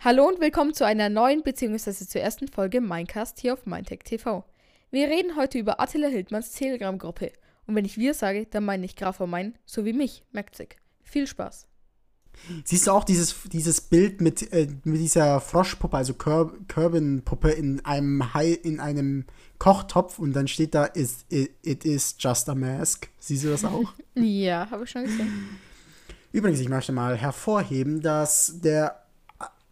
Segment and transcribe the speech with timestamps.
[0.00, 1.92] Hallo und willkommen zu einer neuen bzw.
[1.92, 4.44] zur ersten Folge Minecast hier auf Mindtech TV.
[4.92, 7.32] Wir reden heute über Attila Hildmanns Telegram-Gruppe.
[7.66, 10.76] Und wenn ich wir sage, dann meine ich Graf Mein sowie mich, Merkzig.
[11.02, 11.66] Viel Spaß.
[12.62, 18.32] Siehst du auch dieses, dieses Bild mit, äh, mit dieser Froschpuppe, also Kerbin-Puppe in einem
[18.34, 19.24] Hai, in einem
[19.58, 23.08] Kochtopf und dann steht da, it, it is just a mask.
[23.18, 23.92] Siehst du das auch?
[24.14, 25.58] ja, habe ich schon gesehen.
[26.30, 29.07] Übrigens, ich möchte mal hervorheben, dass der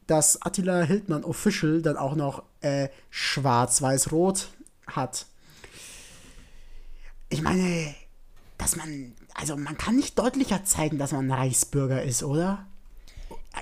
[0.06, 4.48] dass Attila Hildmann Official dann auch noch äh, schwarz-weiß-rot
[4.86, 5.26] hat.
[7.28, 7.94] Ich meine,
[8.58, 12.66] dass man, also man kann nicht deutlicher zeigen, dass man Reichsbürger ist, oder?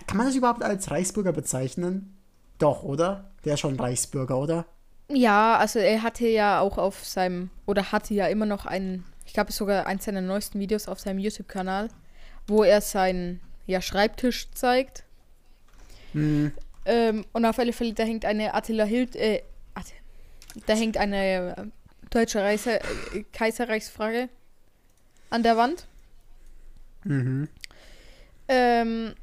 [0.07, 2.17] Kann man das überhaupt als Reichsbürger bezeichnen?
[2.59, 3.31] Doch, oder?
[3.45, 4.67] Der ist schon Reichsbürger, oder?
[5.09, 9.33] Ja, also er hatte ja auch auf seinem, oder hatte ja immer noch einen, ich
[9.33, 11.89] glaube sogar eins seiner neuesten Videos auf seinem YouTube-Kanal,
[12.47, 15.05] wo er seinen ja, Schreibtisch zeigt
[16.15, 16.53] Mhm.
[16.87, 19.43] Ähm, und auf alle Fälle, da hängt eine Attila Hild, äh,
[20.67, 21.65] da hängt eine äh,
[22.11, 24.29] deutsche Reise, äh, Kaiserreichsfrage
[25.31, 25.87] an der Wand.
[27.05, 27.49] Mhm.
[28.49, 29.15] Ähm,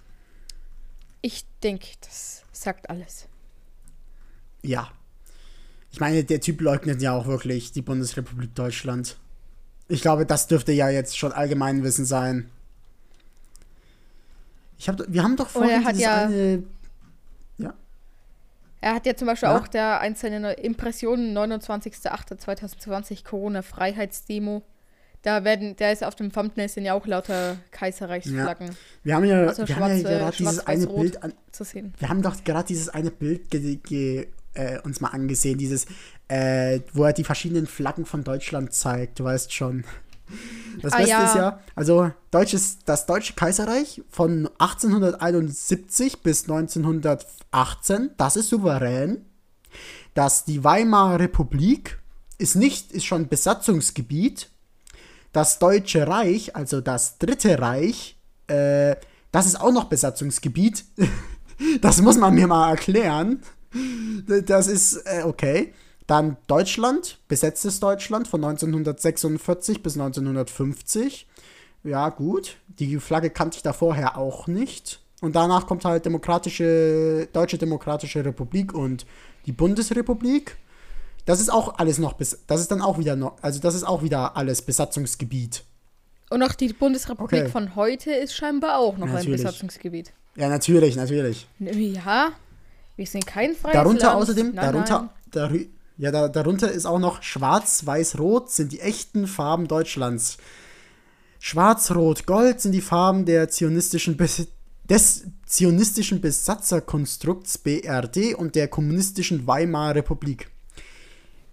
[1.22, 3.28] ich denke, das sagt alles.
[4.62, 4.92] Ja.
[5.92, 9.18] Ich meine, der Typ leugnet ja auch wirklich die Bundesrepublik Deutschland.
[9.88, 12.50] Ich glaube, das dürfte ja jetzt schon Allgemeinwissen sein.
[14.78, 16.64] Ich hab, wir haben doch vorhin dieses ja eine
[18.82, 19.58] er hat ja zum Beispiel ja.
[19.58, 24.64] auch der einzelne Impressionen 29.08.2020 Corona-Freiheitsdemo.
[25.22, 28.68] Da werden, der ist auf dem Thumbnail sind ja auch lauter Kaiserreichsflaggen.
[28.70, 28.74] Ja.
[29.04, 31.94] Wir haben ja, also wir haben ja gerade dieses eine Bild an, zu sehen.
[32.00, 35.86] Wir haben doch gerade dieses eine Bild ge, ge, äh, uns mal angesehen, dieses,
[36.28, 39.20] äh, wo er die verschiedenen Flaggen von Deutschland zeigt.
[39.20, 39.84] Du weißt schon.
[40.82, 41.26] Das ah, Beste ja.
[41.26, 49.26] ist ja, also deutsches, das Deutsche Kaiserreich von 1871 bis 1918, das ist souverän.
[50.14, 52.00] Dass die Weimarer Republik
[52.38, 54.50] ist nicht, ist schon Besatzungsgebiet.
[55.32, 58.96] Das Deutsche Reich, also das Dritte Reich, äh,
[59.32, 60.84] das ist auch noch Besatzungsgebiet.
[61.82, 63.42] das muss man mir mal erklären.
[64.46, 65.74] Das ist äh, okay.
[66.08, 71.28] Dann Deutschland, besetztes Deutschland von 1946 bis 1950.
[71.84, 72.58] Ja, gut.
[72.68, 75.00] Die Flagge kannte ich da vorher auch nicht.
[75.22, 79.06] Und danach kommt halt Demokratische, Deutsche Demokratische Republik und
[79.46, 80.58] die Bundesrepublik.
[81.26, 82.40] Das ist auch alles noch bis.
[82.48, 83.38] Das ist dann auch wieder noch.
[83.42, 85.64] Also das ist auch wieder alles Besatzungsgebiet.
[86.32, 87.52] Und auch die Bundesrepublik okay.
[87.52, 89.28] von heute ist scheinbar auch noch natürlich.
[89.28, 90.14] ein Besatzungsgebiet.
[90.36, 91.48] Ja, natürlich, natürlich.
[91.60, 92.32] Ja,
[92.96, 94.22] wir sind kein freies Darunter Land.
[94.22, 95.70] außerdem, nein, darunter, nein.
[96.02, 100.40] Ja, da, darunter ist auch noch Schwarz, Weiß, Rot sind die echten Farben Deutschlands.
[101.40, 104.48] Schwarz, Rot, Gold sind die Farben der zionistischen Bes
[104.90, 110.50] des zionistischen Besatzerkonstrukts BRD und der kommunistischen Weimarer Republik.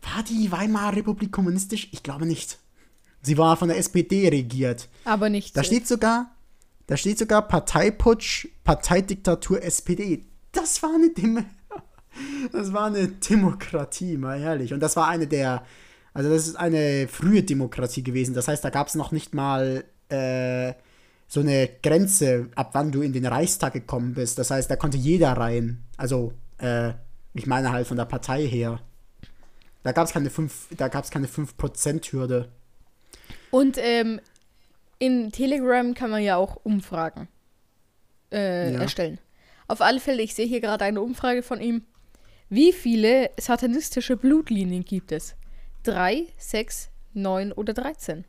[0.00, 1.90] War die Weimarer Republik kommunistisch?
[1.92, 2.58] Ich glaube nicht.
[3.20, 4.88] Sie war von der SPD regiert.
[5.04, 5.58] Aber nicht.
[5.58, 6.34] Da steht sogar,
[6.86, 10.24] da steht sogar Parteiputsch, Parteidiktatur SPD.
[10.52, 11.44] Das war eine Dem
[12.52, 14.72] das war eine Demokratie, mal ehrlich.
[14.72, 15.64] Und das war eine der,
[16.14, 18.34] also das ist eine frühe Demokratie gewesen.
[18.34, 20.72] Das heißt, da gab es noch nicht mal äh,
[21.26, 24.38] so eine Grenze, ab wann du in den Reichstag gekommen bist.
[24.38, 25.84] Das heißt, da konnte jeder rein.
[25.96, 26.92] Also, äh,
[27.34, 28.80] ich meine halt von der Partei her.
[29.82, 32.48] Da gab es keine 5, da gab es keine 5%-Hürde.
[33.50, 34.20] Und ähm,
[34.98, 37.28] in Telegram kann man ja auch Umfragen
[38.32, 38.80] äh, ja.
[38.80, 39.18] erstellen.
[39.68, 41.82] Auf alle Fälle, ich sehe hier gerade eine Umfrage von ihm.
[42.50, 45.34] Wie viele satanistische Blutlinien gibt es?
[45.82, 48.24] Drei, sechs, neun oder dreizehn?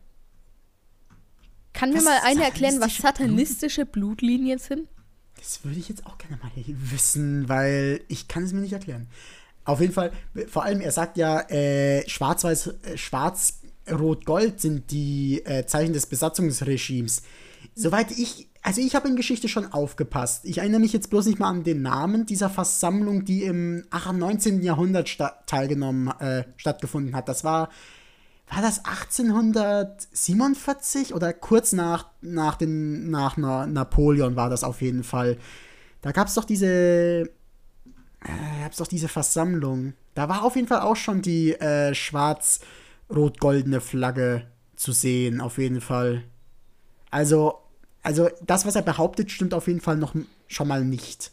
[1.74, 4.90] Kann mir mal einer erklären, was satanistische Blutlinien sind?
[5.38, 9.07] Das würde ich jetzt auch gerne mal wissen, weil ich kann es mir nicht erklären.
[9.63, 10.12] Auf jeden Fall,
[10.47, 17.22] vor allem, er sagt ja, äh, schwarz-weiß, äh, schwarz-rot-gold sind die äh, Zeichen des Besatzungsregimes.
[17.75, 20.43] Soweit ich also ich habe in Geschichte schon aufgepasst.
[20.45, 24.11] Ich erinnere mich jetzt bloß nicht mal an den Namen dieser Versammlung, die im ach,
[24.11, 24.61] 19.
[24.61, 27.29] Jahrhundert teilgenommen, äh, stattgefunden hat.
[27.29, 27.69] Das war,
[28.50, 35.03] war das 1847 oder kurz nach, nach, den, nach Na Napoleon war das auf jeden
[35.03, 35.38] Fall.
[36.01, 37.29] Da gab es doch diese, äh,
[38.62, 39.94] gab's doch diese Versammlung.
[40.15, 45.79] Da war auf jeden Fall auch schon die äh, schwarz-rot-goldene Flagge zu sehen, auf jeden
[45.79, 46.23] Fall.
[47.09, 47.69] Also
[48.04, 50.16] also das, was er behauptet, stimmt auf jeden Fall noch
[50.48, 51.31] schon mal nicht.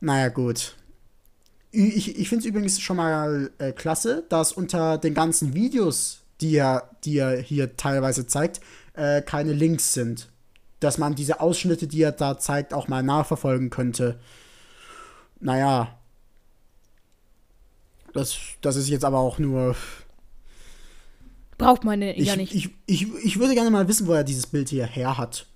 [0.00, 0.76] Naja, gut.
[1.70, 6.56] Ich, ich finde es übrigens schon mal äh, klasse, dass unter den ganzen Videos, die
[6.56, 8.60] er, die er hier teilweise zeigt,
[8.94, 10.28] äh, keine Links sind.
[10.80, 14.18] Dass man diese Ausschnitte, die er da zeigt, auch mal nachverfolgen könnte.
[15.40, 15.98] naja.
[18.12, 19.76] Das, das ist jetzt aber auch nur.
[21.58, 22.54] Braucht man ja ich, nicht.
[22.54, 25.46] Ich, ich, ich würde gerne mal wissen, wo er dieses Bild hier her hat.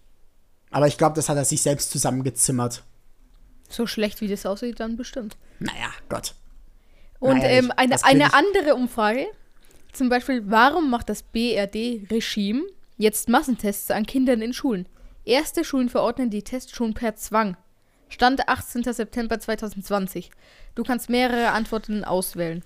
[0.71, 2.85] Aber ich glaube, das hat er sich selbst zusammengezimmert.
[3.69, 5.37] So schlecht wie das aussieht, dann bestimmt.
[5.59, 6.35] Naja, Gott.
[7.19, 9.27] Und naja, ähm, eine, eine andere Umfrage,
[9.93, 12.63] zum Beispiel, warum macht das BRD-Regime
[12.97, 14.89] jetzt Massentests an Kindern in Schulen?
[15.25, 17.57] Erste Schulen verordnen die Tests schon per Zwang.
[18.09, 18.83] Stand 18.
[18.85, 20.31] September 2020.
[20.75, 22.65] Du kannst mehrere Antworten auswählen.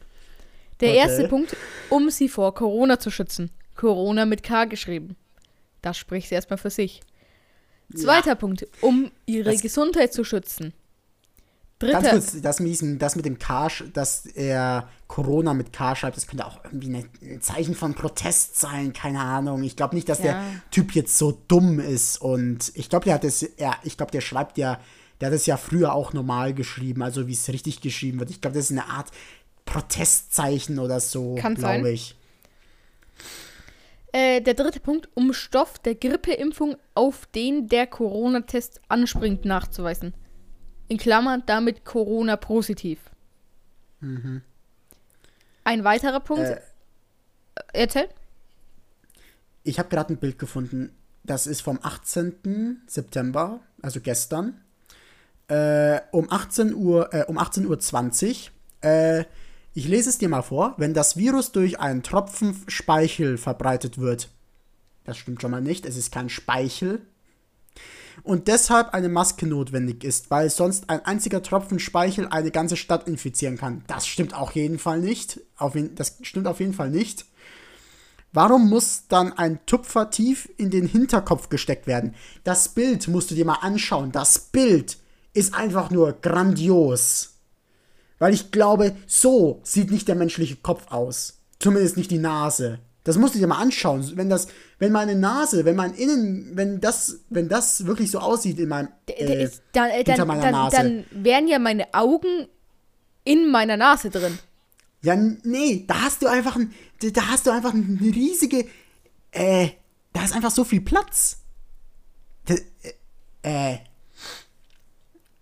[0.81, 0.99] Der okay.
[0.99, 1.57] erste Punkt,
[1.91, 3.51] um sie vor Corona zu schützen.
[3.77, 5.17] Corona mit K geschrieben.
[5.83, 7.01] Das spricht erstmal für sich.
[7.95, 8.35] Zweiter ja.
[8.35, 10.73] Punkt, um ihre das Gesundheit zu schützen.
[11.79, 12.01] Dritter.
[12.01, 16.17] Ganz kurz, das mit, diesem, das mit dem K, dass er Corona mit K schreibt,
[16.17, 19.63] das könnte auch irgendwie ein Zeichen von Protest sein, keine Ahnung.
[19.65, 20.25] Ich glaube nicht, dass ja.
[20.25, 24.13] der Typ jetzt so dumm ist und ich glaube, der hat es, ja, ich glaube,
[24.13, 24.81] der schreibt ja,
[25.21, 28.31] der hat es ja früher auch normal geschrieben, also wie es richtig geschrieben wird.
[28.31, 29.11] Ich glaube, das ist eine Art
[29.65, 32.17] Protestzeichen oder so, glaube ich.
[34.13, 40.15] Äh, der dritte Punkt, um Stoff der Grippeimpfung auf den der Corona-Test anspringt nachzuweisen.
[40.87, 43.01] In Klammern damit Corona positiv.
[44.01, 44.43] Mhm.
[45.65, 46.45] Ein weiterer Punkt.
[46.45, 46.61] Äh,
[47.73, 48.09] Erzähl.
[49.65, 50.95] Ich habe gerade ein Bild gefunden.
[51.25, 52.83] Das ist vom 18.
[52.87, 54.61] September, also gestern.
[55.49, 58.53] Äh, um 18 Uhr, äh, um 18 Uhr 20.
[58.83, 59.25] Äh,
[59.75, 60.75] ich lese es dir mal vor.
[60.79, 64.31] Wenn das Virus durch einen Tropfen Speichel verbreitet wird,
[65.05, 67.03] das stimmt schon mal nicht, es ist kein Speichel,
[68.23, 73.09] und deshalb eine Maske notwendig ist, weil sonst ein einziger Tropfen Speichel eine ganze Stadt
[73.09, 73.83] infizieren kann.
[73.87, 75.41] Das stimmt auf jeden Fall nicht.
[75.57, 77.25] Auf das stimmt auf jeden Fall nicht.
[78.33, 82.15] Warum muss dann ein Tupfer tief in den Hinterkopf gesteckt werden?
[82.43, 84.13] Das Bild musst du dir mal anschauen.
[84.13, 84.99] Das Bild
[85.35, 87.34] ist einfach nur grandios.
[88.25, 91.43] Weil ich glaube, so sieht nicht der menschliche Kopf aus.
[91.59, 92.79] Zumindest nicht die Nase.
[93.03, 94.13] Das musst du dir mal anschauen.
[94.15, 94.49] Wenn das,
[94.79, 98.89] wenn meine Nase, wenn mein Innen, wenn das, wenn das wirklich so aussieht in meinem,
[99.09, 100.77] äh, dann, äh, hinter meiner dann, Nase.
[100.79, 102.49] Dann wären ja meine Augen
[103.25, 104.39] in meiner Nase drin.
[105.03, 106.73] Ja, nee, da hast du einfach, ein,
[107.13, 108.65] da hast du einfach eine riesige,
[109.33, 109.69] äh,
[110.15, 111.43] da ist einfach so viel Platz.
[112.47, 112.63] Das,
[113.43, 113.77] äh,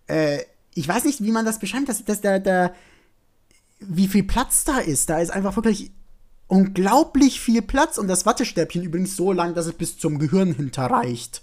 [0.09, 0.39] äh,
[0.75, 2.73] ich weiß nicht, wie man das beschreibt, dass, dass da, da,
[3.81, 5.11] wie viel Platz da ist.
[5.11, 5.91] Da ist einfach wirklich
[6.47, 11.43] unglaublich viel Platz und das Wattestäbchen übrigens so lang, dass es bis zum Gehirn hinterreicht.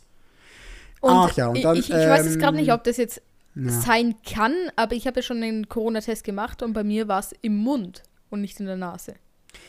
[1.01, 1.77] Und Ach ja, und dann.
[1.77, 3.21] Ich, ich ähm, weiß jetzt gerade nicht, ob das jetzt
[3.55, 3.71] ja.
[3.71, 7.33] sein kann, aber ich habe ja schon den Corona-Test gemacht und bei mir war es
[7.41, 9.15] im Mund und nicht in der Nase.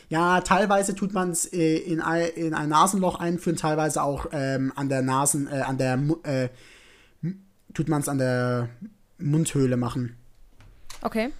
[0.09, 1.99] Ja, teilweise tut man es äh, in,
[2.35, 6.49] in ein Nasenloch einführen, teilweise auch ähm, an der Nasen, äh, an der, äh,
[7.73, 8.69] tut man es an der
[9.21, 10.17] Mundhöhle machen.
[11.01, 11.31] Okay.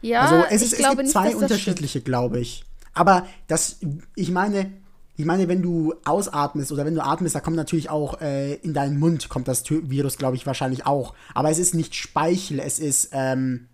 [0.00, 2.64] Ja, also es, ist, es gibt nicht, zwei unterschiedliche, glaube ich.
[2.94, 3.78] Aber das,
[4.16, 4.72] ich meine,
[5.16, 8.74] ich meine, wenn du ausatmest oder wenn du atmest, da kommt natürlich auch äh, in
[8.74, 11.14] deinen Mund kommt das Virus, glaube ich, wahrscheinlich auch.
[11.34, 13.68] Aber es ist nicht Speichel, es ist, ähm,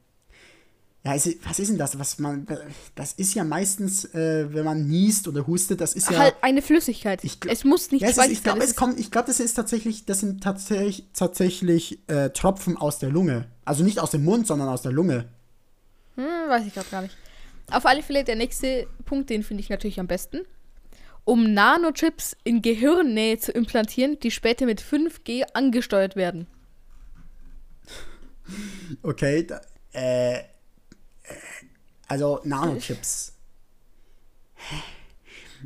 [1.04, 1.98] ja, ist, was ist denn das?
[1.98, 2.46] Was man,
[2.94, 6.60] das ist ja meistens, äh, wenn man niest oder hustet, das ist ja halt eine
[6.60, 7.22] Flüssigkeit.
[7.22, 11.04] Ich, es muss nicht ja, ist, Ich glaube, glaube, das ist tatsächlich, das sind tatsächlich,
[11.14, 13.46] tatsächlich äh, Tropfen aus der Lunge.
[13.64, 15.28] Also nicht aus dem Mund, sondern aus der Lunge.
[16.16, 17.16] Hm, weiß ich gerade gar nicht.
[17.70, 20.40] Auf alle Fälle der nächste Punkt, den finde ich natürlich am besten.
[21.25, 26.46] Um Nanochips in Gehirnnähe zu implantieren, die später mit 5G angesteuert werden.
[29.02, 29.61] Okay, da,
[29.92, 30.38] äh,
[32.06, 33.32] also Nanochips.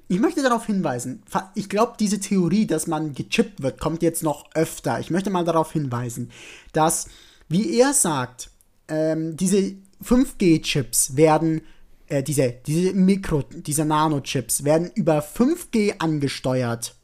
[0.09, 1.23] Ich möchte darauf hinweisen,
[1.55, 5.01] ich glaube, diese Theorie, dass man gechippt wird, kommt jetzt noch öfter.
[5.01, 6.31] Ich möchte mal darauf hinweisen,
[6.73, 7.09] dass,
[7.49, 8.51] wie er sagt,
[8.89, 11.63] ähm, diese 5G-Chips werden
[12.09, 16.95] äh, diese, diese Mikro, diese Nanochips werden über 5G angesteuert.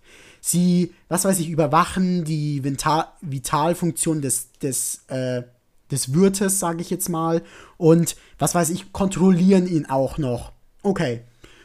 [0.41, 5.43] Sie, was weiß ich, überwachen die Vital Vitalfunktion des, des, äh,
[5.91, 7.43] des Wirtes, sage ich jetzt mal.
[7.77, 10.53] Und, was weiß ich, kontrollieren ihn auch noch.
[10.83, 11.23] Okay.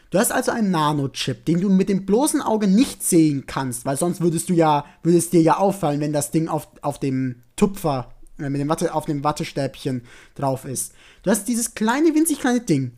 [0.10, 3.98] Du hast also einen Nanochip, den du mit dem bloßen Auge nicht sehen kannst, weil
[3.98, 7.42] sonst würdest du ja, würde es dir ja auffallen, wenn das Ding auf, auf dem
[7.56, 10.04] Tupfer, äh, mit dem Watte, auf dem Wattestäbchen
[10.36, 10.94] drauf ist.
[11.24, 12.92] Du hast dieses kleine, winzig kleine Ding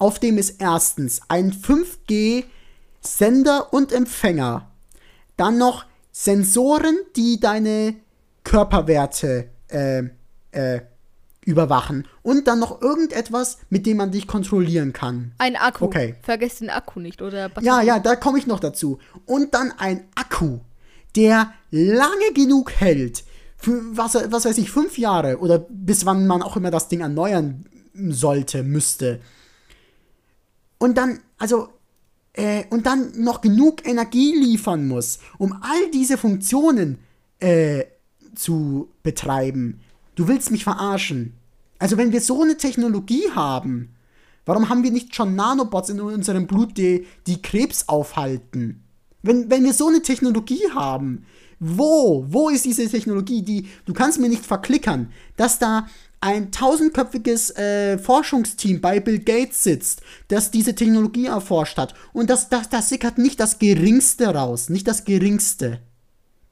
[0.00, 4.68] auf dem ist erstens ein 5G-Sender und Empfänger.
[5.36, 7.94] Dann noch Sensoren, die deine
[8.42, 10.04] Körperwerte äh,
[10.52, 10.80] äh,
[11.44, 12.06] überwachen.
[12.22, 15.32] Und dann noch irgendetwas, mit dem man dich kontrollieren kann.
[15.38, 15.86] Ein Akku.
[15.86, 16.16] Okay.
[16.22, 17.48] Vergesst den Akku nicht, oder?
[17.48, 17.66] Batterie.
[17.66, 18.98] Ja, ja, da komme ich noch dazu.
[19.26, 20.60] Und dann ein Akku,
[21.16, 23.24] der lange genug hält
[23.56, 27.00] Für, was, was weiß ich, fünf Jahre oder bis wann man auch immer das Ding
[27.00, 27.64] erneuern
[27.94, 29.20] sollte, müsste.
[30.78, 31.68] Und dann, also,
[32.32, 36.98] äh, und dann noch genug Energie liefern muss, um all diese Funktionen
[37.38, 37.84] äh,
[38.34, 39.80] zu betreiben.
[40.20, 41.32] Du willst mich verarschen.
[41.78, 43.94] Also wenn wir so eine Technologie haben,
[44.44, 48.84] warum haben wir nicht schon Nanobots in unserem Blut, die, die Krebs aufhalten?
[49.22, 51.24] Wenn, wenn wir so eine Technologie haben,
[51.58, 55.86] wo, wo ist diese Technologie, die, du kannst mir nicht verklickern, dass da
[56.20, 61.94] ein tausendköpfiges äh, Forschungsteam bei Bill Gates sitzt, das diese Technologie erforscht hat.
[62.12, 65.80] Und das, das, das sickert nicht das Geringste raus, nicht das Geringste.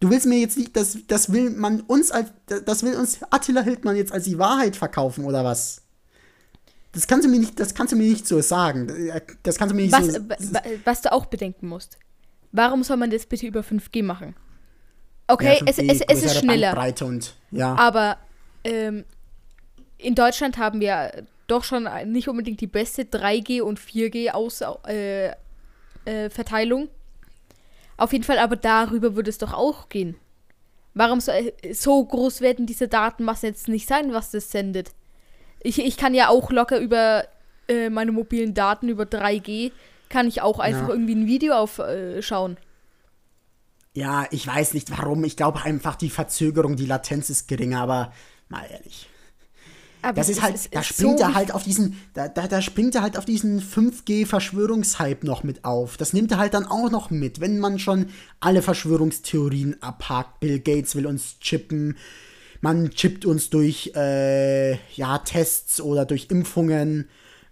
[0.01, 3.63] Du willst mir jetzt nicht, das, das will man uns als, das will uns Attila
[3.63, 5.83] Hildmann jetzt als die Wahrheit verkaufen, oder was?
[6.93, 8.89] Das kannst du mir nicht, das kannst du mir nicht so sagen.
[9.43, 10.21] Das kannst du mir nicht was, so.
[10.85, 11.99] Was du auch bedenken musst.
[12.53, 14.35] Warum soll man das bitte über 5G machen?
[15.27, 16.77] Okay, ja, es, es, es ist schneller.
[17.03, 17.75] Und, ja.
[17.75, 18.17] Aber
[18.65, 19.05] ähm,
[19.99, 25.33] in Deutschland haben wir doch schon nicht unbedingt die beste 3G und 4G aus äh,
[26.05, 26.89] äh, Verteilung.
[27.99, 30.17] Auf jeden Fall, aber darüber würde es doch auch gehen.
[30.95, 34.93] Warum so, äh, so groß werden diese Datenmassen jetzt nicht sein, was das sendet?
[35.63, 37.25] Ich, ich kann ja auch locker über
[37.69, 39.73] äh, meine mobilen Daten, über 3G,
[40.09, 40.95] kann ich auch einfach ja.
[40.95, 42.57] irgendwie ein Video aufschauen.
[42.57, 45.25] Äh, ja, ich weiß nicht warum.
[45.25, 48.13] Ich glaube einfach, die Verzögerung, die Latenz ist geringer, aber
[48.49, 49.09] mal ehrlich.
[50.03, 52.63] Aber das ist halt, ist, da springt so er halt auf diesen, da, da, da
[52.63, 55.97] springt er halt auf diesen 5G-Verschwörungshype noch mit auf.
[55.97, 58.07] Das nimmt er halt dann auch noch mit, wenn man schon
[58.41, 60.41] alle Verschwörungstheorien abhakt.
[60.41, 61.97] Bill Gates will uns chippen,
[62.61, 67.09] man chippt uns durch, äh, ja, Tests oder durch Impfungen.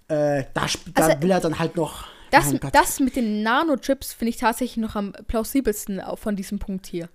[0.09, 2.07] Äh, da, da also, will er dann halt noch.
[2.31, 7.09] Das, das mit den Nanochips finde ich tatsächlich noch am plausibelsten von diesem Punkt hier.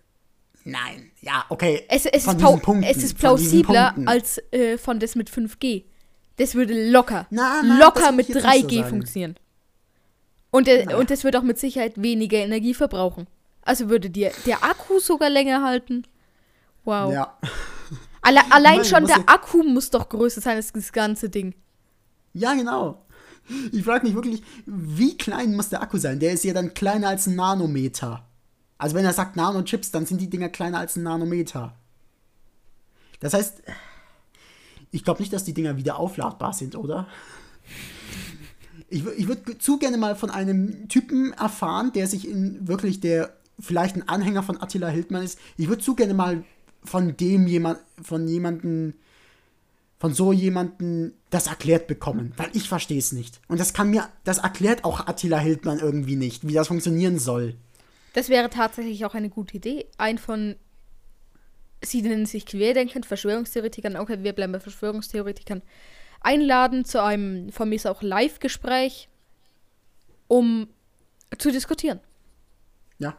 [0.64, 1.84] Nein, ja, okay.
[1.90, 5.86] Es, es, ist, Punkten, es ist, plausibler als äh, von das mit 5G.
[6.38, 9.36] Das würde locker, na, na, locker mit 3G so funktionieren.
[10.52, 13.28] Und, äh, und das würde auch mit Sicherheit weniger Energie verbrauchen.
[13.64, 16.04] Also würde dir der Akku sogar länger halten.
[16.84, 17.14] Wow.
[17.14, 17.38] Ja.
[18.24, 21.56] Alle, allein meine, schon der ja Akku muss doch größer sein als das ganze Ding.
[22.34, 23.04] Ja, genau.
[23.72, 26.20] Ich frage mich wirklich, wie klein muss der Akku sein?
[26.20, 28.28] Der ist ja dann kleiner als ein Nanometer.
[28.82, 31.76] Also wenn er sagt Nanochips, dann sind die Dinger kleiner als ein Nanometer.
[33.20, 33.62] Das heißt,
[34.90, 37.08] ich glaube nicht, dass die Dinger wieder aufladbar sind, oder?
[38.90, 43.38] Ich, ich würde zu gerne mal von einem Typen erfahren, der sich in wirklich der
[43.60, 45.38] vielleicht ein Anhänger von Attila Hildmann ist.
[45.58, 46.44] Ich würde zu gerne mal
[46.84, 48.96] von dem jemand, von jemanden,
[50.00, 53.42] von so jemanden das erklärt bekommen, weil ich verstehe es nicht.
[53.48, 57.58] Und das kann mir, das erklärt auch Attila Hildmann irgendwie nicht, wie das funktionieren soll.
[58.14, 59.86] Das wäre tatsächlich auch eine gute Idee.
[59.98, 60.56] Ein von,
[61.84, 65.62] sie nennen sich Querdenken, Verschwörungstheoretikern, okay, wir bleiben bei Verschwörungstheoretikern,
[66.20, 69.10] einladen zu einem von mir auch Live-Gespräch,
[70.28, 70.68] um
[71.38, 72.00] zu diskutieren.
[73.00, 73.18] Ja.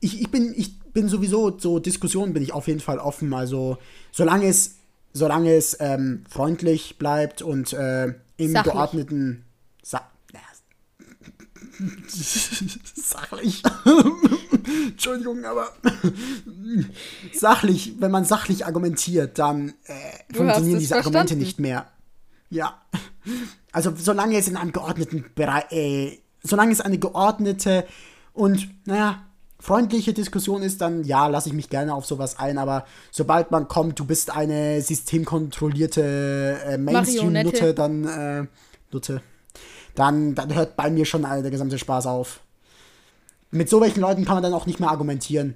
[0.00, 3.32] Ich, ich, bin, ich bin sowieso, so Diskussionen bin ich auf jeden Fall offen.
[3.32, 3.78] Also,
[4.10, 4.76] solange es,
[5.12, 8.72] solange es ähm, freundlich bleibt und äh, im Sachlich.
[8.72, 9.44] geordneten.
[9.82, 10.11] Sa
[12.94, 13.62] sachlich.
[14.88, 15.68] Entschuldigung, aber
[17.32, 21.16] sachlich, wenn man sachlich argumentiert, dann äh, funktionieren diese verstanden.
[21.16, 21.86] Argumente nicht mehr.
[22.50, 22.82] Ja.
[23.72, 27.86] Also solange es in einem geordneten Bereich, äh, solange es eine geordnete
[28.32, 29.24] und, naja,
[29.62, 33.68] freundliche Diskussion ist, dann ja, lasse ich mich gerne auf sowas ein, aber sobald man
[33.68, 38.46] kommt, du bist eine systemkontrollierte äh, Mainstream-Nutte, dann äh,
[38.90, 39.22] Nutte,
[39.94, 42.40] dann, dann hört bei mir schon der gesamte Spaß auf.
[43.50, 45.54] Mit so welchen Leuten kann man dann auch nicht mehr argumentieren.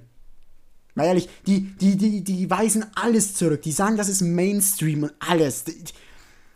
[0.93, 3.61] Mal ehrlich, die, die, die, die weisen alles zurück.
[3.61, 5.63] Die sagen, das ist Mainstream und alles.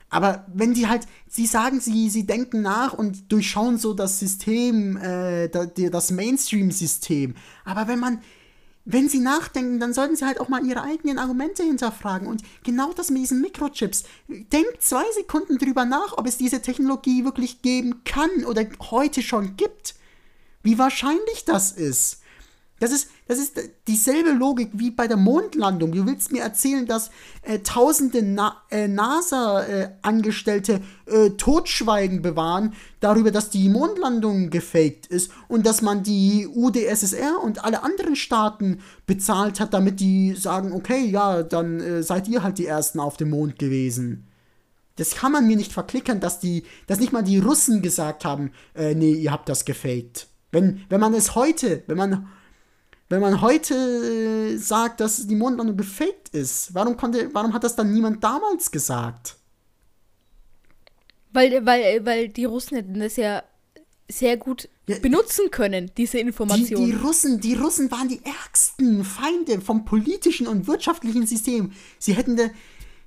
[0.09, 4.97] Aber wenn die halt, sie sagen, sie, sie denken nach und durchschauen so das System,
[4.97, 7.35] äh, das Mainstream-System.
[7.65, 8.21] Aber wenn man
[8.85, 12.27] wenn sie nachdenken, dann sollten sie halt auch mal ihre eigenen Argumente hinterfragen.
[12.27, 14.03] Und genau das mit diesen Mikrochips.
[14.27, 19.55] Denkt zwei Sekunden drüber nach, ob es diese Technologie wirklich geben kann oder heute schon
[19.55, 19.95] gibt.
[20.63, 22.20] Wie wahrscheinlich das ist.
[22.81, 25.91] Das ist, das ist dieselbe Logik wie bei der Mondlandung.
[25.91, 27.11] Du willst mir erzählen, dass
[27.43, 35.67] äh, tausende Na äh, NASA-Angestellte äh, Totschweigen bewahren darüber, dass die Mondlandung gefaked ist und
[35.67, 41.43] dass man die UdSSR und alle anderen Staaten bezahlt hat, damit die sagen, okay, ja,
[41.43, 44.25] dann äh, seid ihr halt die Ersten auf dem Mond gewesen.
[44.95, 48.51] Das kann man mir nicht verklickern, dass die, dass nicht mal die Russen gesagt haben,
[48.73, 50.25] äh, nee, ihr habt das gefaked.
[50.51, 52.27] Wenn, wenn man es heute, wenn man
[53.11, 57.75] wenn man heute äh, sagt, dass die Mondlandung gefaked ist, warum, konnte, warum hat das
[57.75, 59.35] dann niemand damals gesagt?
[61.33, 63.43] Weil, weil, weil die Russen hätten das ja
[64.07, 66.85] sehr gut ja, benutzen können, diese Informationen.
[66.85, 71.71] Die, die, Russen, die Russen waren die ärgsten Feinde vom politischen und wirtschaftlichen System.
[71.99, 72.35] Sie hätten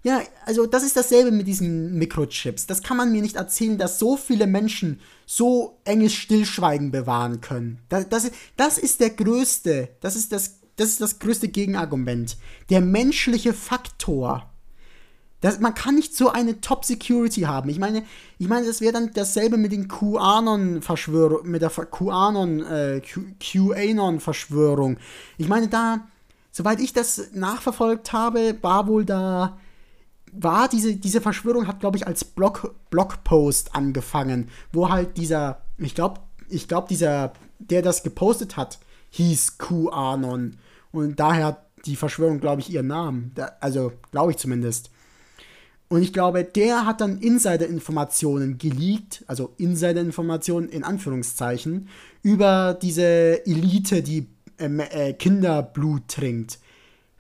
[0.05, 2.67] ja, also das ist dasselbe mit diesen Mikrochips.
[2.67, 7.81] Das kann man mir nicht erzählen, dass so viele Menschen so enges Stillschweigen bewahren können.
[7.89, 12.37] Das, das, das ist der größte, das ist das, das ist das größte Gegenargument.
[12.71, 14.55] Der menschliche Faktor
[15.45, 17.69] das, man kann nicht so eine Top-Security haben.
[17.69, 18.03] Ich meine,
[18.39, 23.03] ich meine, das wäre dann dasselbe mit den QAnon-Verschwörung, mit der QAnon, äh,
[23.41, 24.97] QAnon-Verschwörung.
[25.37, 26.09] Ich meine, da,
[26.51, 29.59] soweit ich das nachverfolgt habe, war wohl da,
[30.37, 35.95] war diese, diese Verschwörung hat, glaube ich, als Blog, Blogpost angefangen, wo halt dieser, ich
[35.95, 38.79] glaube, ich glaube, dieser, der das gepostet hat,
[39.11, 40.57] hieß QAnon.
[40.93, 43.33] Und daher hat die Verschwörung, glaube ich, ihren Namen.
[43.35, 44.91] Da, also, glaube ich zumindest.
[45.89, 51.89] Und ich glaube, der hat dann Insider-Informationen geleakt, also Insider-Informationen in Anführungszeichen,
[52.23, 54.27] über diese Elite, die
[54.59, 56.59] ähm, äh, Kinderblut trinkt.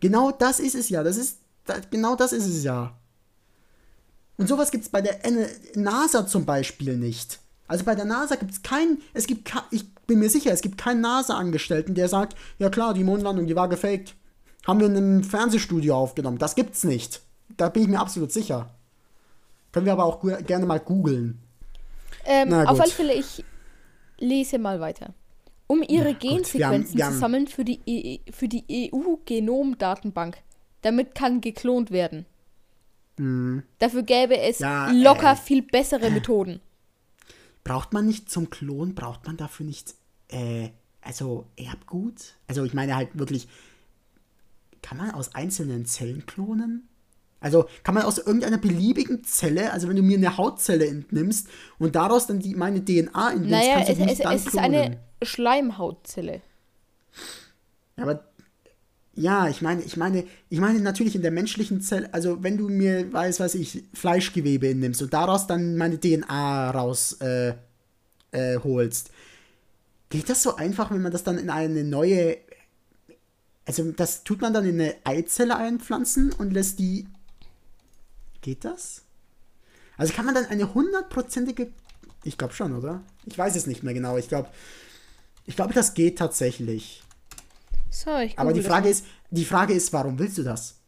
[0.00, 1.02] Genau das ist es ja.
[1.02, 2.96] Das ist, da, genau das ist es ja.
[4.36, 5.18] Und sowas gibt es bei der
[5.74, 7.38] NASA zum Beispiel nicht.
[7.66, 10.76] Also bei der NASA gibt es keinen, es gibt, ich bin mir sicher, es gibt
[10.76, 14.14] keinen NASA-Angestellten, der sagt, ja klar, die Mondlandung, die war gefaked.
[14.66, 16.38] Haben wir in einem Fernsehstudio aufgenommen.
[16.38, 17.20] Das gibt's nicht.
[17.56, 18.70] Da bin ich mir absolut sicher.
[19.72, 21.40] Können wir aber auch gerne mal googeln.
[22.24, 23.44] Ähm, auf alle Fälle, ich
[24.18, 25.12] lese mal weiter.
[25.66, 30.38] Um ihre ja, Gensequenzen zu sammeln für die, e für die EU-Genom-Datenbank.
[30.82, 32.26] Damit kann geklont werden.
[33.16, 33.62] Mhm.
[33.78, 36.60] Dafür gäbe es ja, locker äh, viel bessere Methoden.
[37.62, 39.94] Braucht man nicht zum Klon, braucht man dafür nicht,
[40.28, 42.34] äh, also Erbgut?
[42.46, 43.48] Also ich meine halt wirklich,
[44.82, 46.88] kann man aus einzelnen Zellen klonen?
[47.40, 51.94] Also kann man aus irgendeiner beliebigen Zelle, also wenn du mir eine Hautzelle entnimmst und
[51.94, 56.40] daraus dann die, meine DNA entnimmst, naja, kannst du es, es, es ist eine Schleimhautzelle.
[57.96, 58.24] Aber
[59.16, 62.68] ja, ich meine, ich meine, ich meine natürlich in der menschlichen Zelle, also wenn du
[62.68, 67.54] mir, weiß was ich, Fleischgewebe entnimmst und daraus dann meine DNA raus äh,
[68.32, 69.10] äh, holst,
[70.10, 72.38] geht das so einfach, wenn man das dann in eine neue,
[73.66, 77.06] also das tut man dann in eine Eizelle einpflanzen und lässt die
[78.44, 79.00] Geht das?
[79.96, 81.72] Also kann man dann eine hundertprozentige.
[82.24, 83.02] Ich glaube schon, oder?
[83.24, 84.18] Ich weiß es nicht mehr genau.
[84.18, 84.50] Ich glaube,
[85.46, 87.02] ich glaube, das geht tatsächlich.
[87.94, 90.80] So, ich Aber die Frage ist, die Frage ist, warum willst du das?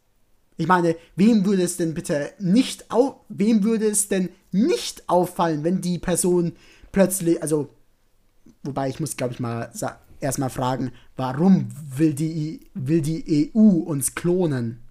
[0.57, 5.63] Ich meine, wem würde es denn bitte nicht auf, wem würde es denn nicht auffallen,
[5.63, 6.53] wenn die Person
[6.91, 7.69] plötzlich, also,
[8.63, 9.71] wobei ich muss, glaube ich, mal
[10.19, 14.81] erstmal fragen, warum will die, will die EU uns klonen?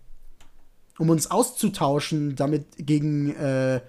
[0.99, 3.81] um uns auszutauschen, damit gegen, äh,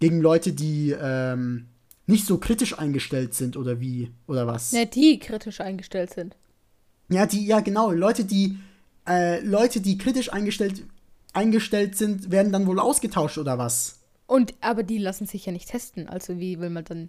[0.00, 1.66] gegen Leute, die ähm,
[2.06, 4.72] nicht so kritisch eingestellt sind oder wie oder was?
[4.72, 6.36] Ja, die kritisch eingestellt sind.
[7.08, 7.90] Ja, die, ja, genau.
[7.90, 8.58] Leute, die,
[9.06, 10.84] äh, Leute, die kritisch eingestellt,
[11.32, 14.00] eingestellt sind, werden dann wohl ausgetauscht oder was?
[14.26, 16.08] Und aber die lassen sich ja nicht testen.
[16.08, 17.08] Also wie will man dann.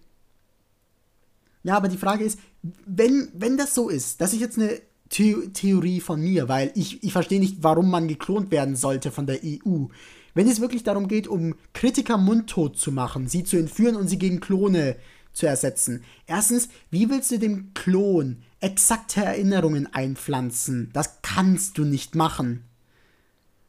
[1.63, 2.39] Ja, aber die Frage ist,
[2.85, 4.81] wenn, wenn das so ist, dass ich jetzt eine
[5.11, 9.27] The Theorie von mir, weil ich, ich verstehe nicht, warum man geklont werden sollte von
[9.27, 9.85] der EU.
[10.33, 14.17] Wenn es wirklich darum geht, um Kritiker mundtot zu machen, sie zu entführen und sie
[14.17, 14.97] gegen Klone
[15.31, 16.03] zu ersetzen.
[16.27, 20.89] Erstens, wie willst du dem Klon exakte Erinnerungen einpflanzen?
[20.93, 22.65] Das kannst du nicht machen.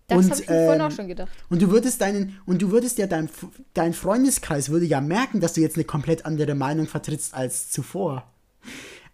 [0.09, 1.31] Das habe ich mir ähm, vorhin auch schon gedacht.
[1.51, 3.29] Und du würdest deinen, und du würdest ja dein,
[3.75, 8.31] dein Freundeskreis würde ja merken, dass du jetzt eine komplett andere Meinung vertrittst als zuvor.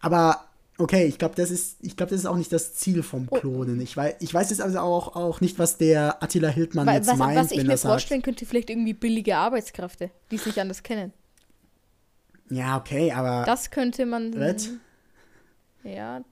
[0.01, 3.29] Aber Okay, ich glaube, das ist, ich glaube, das ist auch nicht das Ziel vom
[3.31, 3.37] oh.
[3.37, 3.81] Klonen.
[3.81, 7.16] Ich weiß, ich weiß jetzt also auch, auch nicht, was der Attila Hildmann was, jetzt
[7.16, 11.12] meint, was ich mir vorstellen könnte, vielleicht irgendwie billige Arbeitskräfte, die es nicht anders kennen.
[12.51, 13.45] Ja, okay, aber.
[13.45, 14.35] Das könnte man.
[14.35, 14.71] What?
[15.85, 16.23] Ja.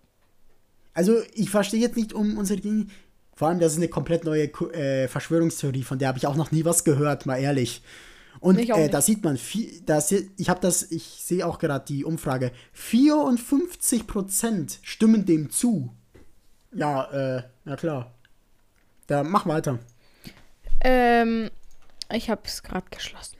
[0.94, 2.86] Also, ich verstehe jetzt nicht um unsere Dinge.
[3.34, 6.52] Vor allem, das ist eine komplett neue äh, Verschwörungstheorie, von der habe ich auch noch
[6.52, 7.82] nie was gehört, mal ehrlich.
[8.38, 12.04] Und äh, da sieht man, viel, das, ich habe das, ich sehe auch gerade die
[12.04, 15.90] Umfrage, 54% stimmen dem zu.
[16.72, 18.14] Ja, äh, ja klar.
[19.06, 19.78] Da mach weiter.
[20.82, 21.50] Ähm,
[22.12, 23.36] ich habe es gerade geschlossen.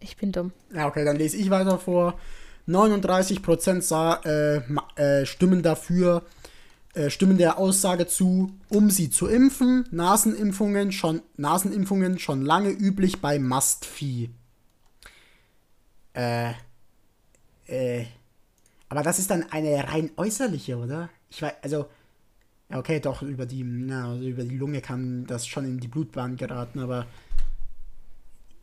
[0.00, 0.52] Ich bin dumm.
[0.74, 2.18] Ja, okay, dann lese ich weiter vor.
[2.68, 4.62] 39% sah, äh,
[4.96, 6.22] äh, stimmen dafür,
[6.94, 9.86] äh, stimmen der Aussage zu, um sie zu impfen.
[9.90, 14.30] Nasenimpfungen schon, Nasenimpfungen schon lange üblich bei Mastvieh.
[16.14, 16.52] Äh,
[17.66, 18.04] äh,
[18.88, 21.08] aber das ist dann eine rein äußerliche, oder?
[21.30, 21.86] Ich weiß, also,
[22.70, 26.36] okay, doch, über die, na, also über die Lunge kann das schon in die Blutbahn
[26.36, 27.06] geraten, aber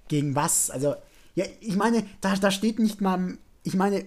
[0.08, 0.70] gegen was?
[0.70, 0.96] Also,
[1.34, 4.06] ja, ich meine, da, da steht nicht mal, ich meine,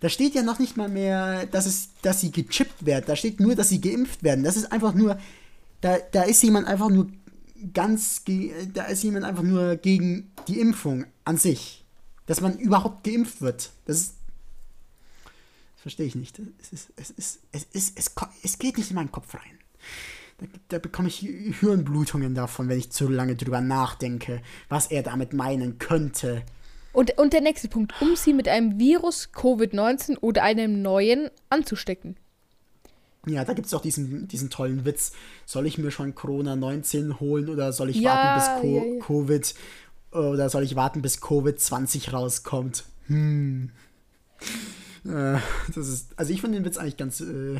[0.00, 3.04] da steht ja noch nicht mal mehr, dass, es, dass sie gechippt werden.
[3.06, 4.44] Da steht nur, dass sie geimpft werden.
[4.44, 5.18] Das ist einfach nur,
[5.80, 7.08] da, da ist jemand einfach nur
[7.72, 8.22] ganz,
[8.74, 11.84] da ist jemand einfach nur gegen die Impfung an sich.
[12.26, 13.70] Dass man überhaupt geimpft wird.
[13.86, 14.14] Das ist,
[15.24, 16.38] das verstehe ich nicht.
[16.60, 18.10] Es ist, es ist, es ist, es,
[18.42, 19.58] es geht nicht in meinen Kopf rein.
[20.38, 25.32] Da, da, bekomme ich Hirnblutungen davon, wenn ich zu lange drüber nachdenke, was er damit
[25.32, 26.44] meinen könnte.
[26.94, 32.16] Und, und der nächste Punkt, um sie mit einem Virus Covid-19 oder einem neuen anzustecken.
[33.26, 35.12] Ja, da gibt es auch diesen, diesen tollen Witz.
[35.44, 38.84] Soll ich mir schon Corona 19 holen oder soll ich ja, warten bis Co ja,
[38.84, 39.00] ja.
[39.00, 39.54] Covid
[40.12, 42.84] oder soll ich warten bis Covid 20 rauskommt?
[43.06, 43.70] Hm.
[45.04, 45.38] Äh,
[45.74, 47.20] das ist, also ich finde den Witz eigentlich ganz.
[47.20, 47.54] Äh,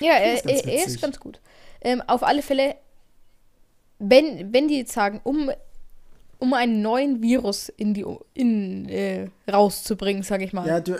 [0.00, 1.40] ja, er, ganz er, ist ganz gut.
[1.80, 2.76] Ähm, auf alle Fälle,
[3.98, 5.50] wenn, wenn die jetzt sagen, um,
[6.38, 10.66] um einen neuen Virus in die in, äh, rauszubringen, sage ich mal.
[10.66, 10.96] Ja, du.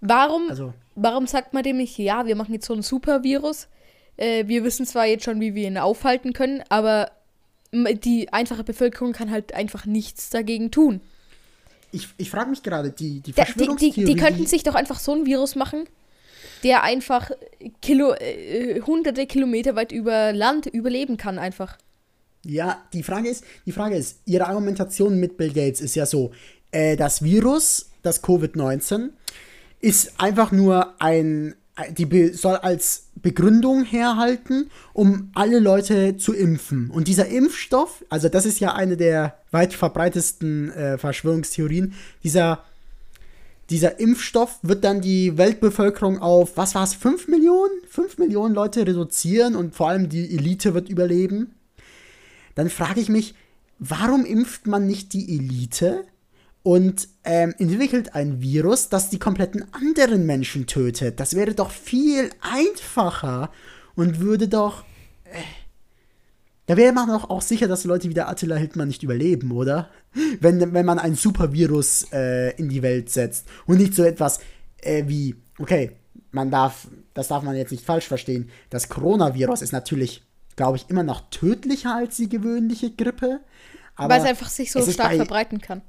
[0.00, 3.68] Warum, also, warum sagt man dem nicht, ja, wir machen jetzt so ein Super-Virus?
[4.16, 7.10] Äh, wir wissen zwar jetzt schon, wie wir ihn aufhalten können, aber
[7.72, 11.00] die einfache Bevölkerung kann halt einfach nichts dagegen tun.
[11.90, 13.92] Ich, ich frage mich gerade, die, die Verschwörungstheorie...
[13.92, 15.88] Die, die, die könnten sich doch einfach so ein Virus machen,
[16.62, 17.30] der einfach
[17.82, 21.76] Kilo, äh, hunderte Kilometer weit über Land überleben kann einfach.
[22.44, 26.32] Ja, die Frage ist, die Frage ist, ihre Argumentation mit Bill Gates ist ja so,
[26.70, 29.10] äh, das Virus, das Covid-19,
[29.80, 31.54] ist einfach nur ein,
[31.90, 36.90] die soll als Begründung herhalten, um alle Leute zu impfen.
[36.90, 42.64] Und dieser Impfstoff, also das ist ja eine der weit verbreitesten äh, Verschwörungstheorien, dieser,
[43.70, 47.72] dieser Impfstoff wird dann die Weltbevölkerung auf, was war es, 5 Millionen?
[47.88, 51.54] 5 Millionen Leute reduzieren und vor allem die Elite wird überleben.
[52.54, 53.34] Dann frage ich mich,
[53.78, 56.04] warum impft man nicht die Elite?
[56.64, 61.20] und ähm, entwickelt ein Virus, das die kompletten anderen Menschen tötet.
[61.20, 63.50] Das wäre doch viel einfacher
[63.94, 64.82] und würde doch.
[65.24, 65.42] Äh,
[66.66, 69.90] da wäre man doch auch sicher, dass Leute wie der Attila Hildmann nicht überleben, oder?
[70.40, 74.40] Wenn, wenn man ein Supervirus äh, in die Welt setzt und nicht so etwas
[74.78, 75.90] äh, wie, okay,
[76.30, 80.22] man darf, das darf man jetzt nicht falsch verstehen, das Coronavirus ist natürlich,
[80.56, 83.40] glaube ich, immer noch tödlicher als die gewöhnliche Grippe.
[83.96, 85.82] Aber Weil es einfach sich so stark bei, verbreiten kann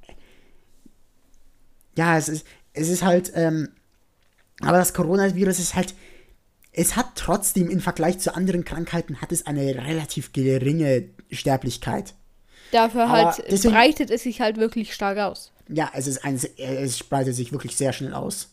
[1.98, 3.70] ja, es ist, es ist halt, ähm,
[4.62, 5.96] aber das Coronavirus ist halt,
[6.72, 12.14] es hat trotzdem im Vergleich zu anderen Krankheiten hat es eine relativ geringe Sterblichkeit.
[12.72, 15.54] Dafür aber halt deswegen, breitet es sich halt wirklich stark aus.
[15.70, 18.50] Ja, es ist ein, es breitet sich wirklich sehr schnell aus.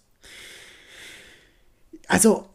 [2.07, 2.48] Also,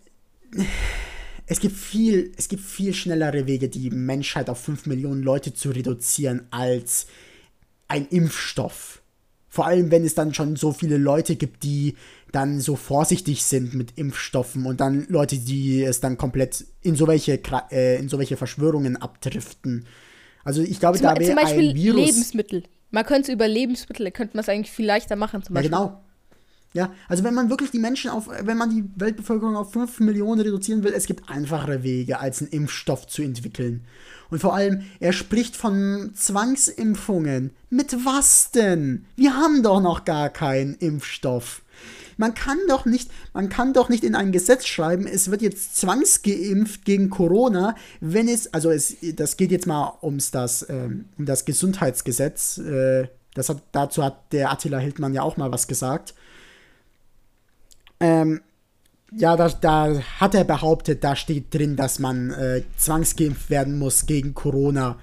[1.48, 5.70] es gibt viel, es gibt viel schnellere Wege, die Menschheit auf 5 Millionen Leute zu
[5.70, 7.08] reduzieren, als
[7.88, 9.02] ein Impfstoff.
[9.48, 11.96] Vor allem, wenn es dann schon so viele Leute gibt, die
[12.34, 17.08] dann so vorsichtig sind mit Impfstoffen und dann Leute, die es dann komplett in so
[17.08, 17.40] welche,
[17.72, 19.86] äh, in so welche Verschwörungen abdriften.
[20.44, 22.08] Also ich glaube, zum, da wäre ein Virus.
[22.08, 22.64] Lebensmittel.
[22.92, 25.42] Man könnte es über Lebensmittel, könnte man es eigentlich viel leichter machen.
[25.44, 25.72] Zum Beispiel.
[25.72, 26.04] Ja, genau.
[26.78, 30.42] Ja, also wenn man wirklich die Menschen auf, wenn man die Weltbevölkerung auf 5 Millionen
[30.42, 33.84] reduzieren will, es gibt einfachere Wege, als einen Impfstoff zu entwickeln.
[34.30, 37.50] Und vor allem, er spricht von Zwangsimpfungen.
[37.72, 39.08] Mit was denn?
[39.16, 41.64] Wir haben doch noch gar keinen Impfstoff.
[42.18, 45.78] Man kann doch nicht, man kann doch nicht in ein Gesetz schreiben, es wird jetzt
[45.78, 51.26] zwangsgeimpft gegen Corona, wenn es, also es, das geht jetzt mal ums das, ähm, um
[51.26, 52.60] das Gesundheitsgesetz.
[52.60, 56.14] Äh, das hat, dazu hat der Attila Hildmann ja auch mal was gesagt.
[58.00, 58.42] Ähm,
[59.12, 64.06] ja, da, da hat er behauptet, da steht drin, dass man äh, zwangsgeimpft werden muss
[64.06, 64.98] gegen Corona.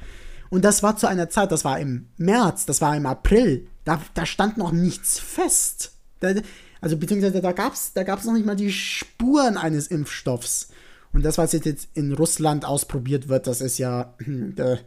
[0.50, 3.66] Und das war zu einer Zeit, das war im März, das war im April.
[3.84, 5.92] Da, da stand noch nichts fest.
[6.20, 6.34] Da,
[6.80, 10.68] also beziehungsweise da gab es da gab's noch nicht mal die Spuren eines Impfstoffs.
[11.12, 14.14] Und das, was jetzt in Russland ausprobiert wird, das ist ja,
[14.56, 14.78] da,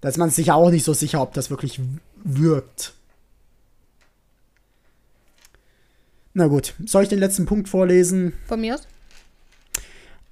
[0.00, 1.80] da ist man sich ja auch nicht so sicher, ob das wirklich
[2.22, 2.92] wirkt.
[6.32, 8.32] Na gut, soll ich den letzten Punkt vorlesen?
[8.46, 8.86] Von mir aus.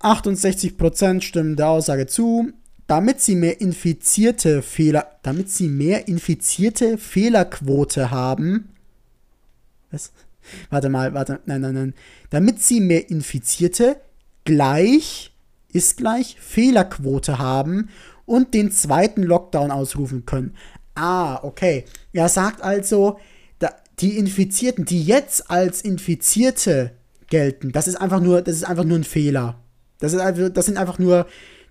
[0.00, 2.52] 68% stimmen der Aussage zu,
[2.86, 8.68] damit sie mehr infizierte Fehler, damit sie mehr infizierte Fehlerquote haben.
[9.90, 10.12] Was?
[10.70, 11.94] Warte mal, warte, nein, nein, nein.
[12.30, 14.00] Damit sie mehr Infizierte
[14.44, 15.32] gleich
[15.72, 17.90] ist gleich Fehlerquote haben
[18.24, 20.54] und den zweiten Lockdown ausrufen können.
[20.94, 21.84] Ah, okay.
[22.12, 23.18] Er sagt also,
[24.00, 26.92] die Infizierten, die jetzt als Infizierte
[27.28, 29.60] gelten, das ist einfach nur, das ist einfach nur ein Fehler.
[29.98, 31.26] Das, ist einfach, das sind einfach nur,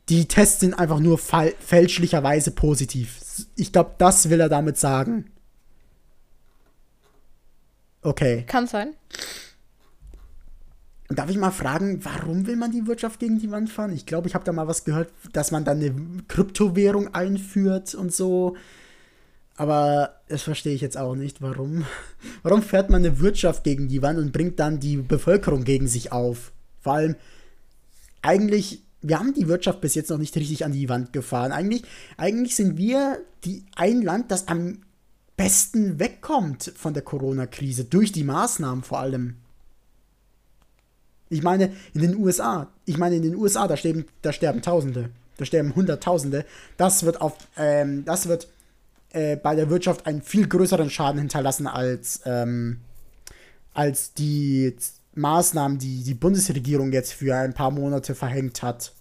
[0.09, 3.19] die Tests sind einfach nur fälschlicherweise positiv.
[3.55, 5.25] Ich glaube, das will er damit sagen.
[8.01, 8.43] Okay.
[8.47, 8.93] Kann sein.
[11.09, 13.93] Darf ich mal fragen, warum will man die Wirtschaft gegen die Wand fahren?
[13.93, 15.93] Ich glaube, ich habe da mal was gehört, dass man dann eine
[16.27, 18.57] Kryptowährung einführt und so.
[19.57, 21.41] Aber das verstehe ich jetzt auch nicht.
[21.41, 21.85] Warum?
[22.43, 26.11] Warum fährt man eine Wirtschaft gegen die Wand und bringt dann die Bevölkerung gegen sich
[26.11, 26.53] auf?
[26.79, 27.15] Vor allem,
[28.21, 31.51] eigentlich, wir haben die Wirtschaft bis jetzt noch nicht richtig an die Wand gefahren.
[31.51, 31.83] Eigentlich,
[32.17, 34.83] eigentlich sind wir die, ein Land, das am
[35.35, 39.37] besten wegkommt von der Corona-Krise, durch die Maßnahmen vor allem.
[41.29, 45.09] Ich meine, in den USA, ich meine, in den USA, da sterben, da sterben Tausende,
[45.37, 46.45] da sterben Hunderttausende.
[46.77, 48.47] Das wird auf, ähm, das wird
[49.11, 52.81] äh, bei der Wirtschaft einen viel größeren Schaden hinterlassen als, ähm,
[53.73, 54.75] als die
[55.15, 58.93] Maßnahmen, die die Bundesregierung jetzt für ein paar Monate verhängt hat.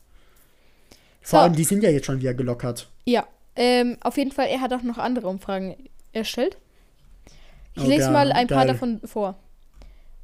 [1.21, 1.43] Vor so.
[1.43, 2.89] allem, die sind ja jetzt schon wieder gelockert.
[3.05, 5.77] Ja, ähm, auf jeden Fall, er hat auch noch andere Umfragen
[6.13, 6.57] erstellt.
[7.75, 8.57] Ich oh, lese geil, mal ein geil.
[8.57, 9.39] paar davon vor.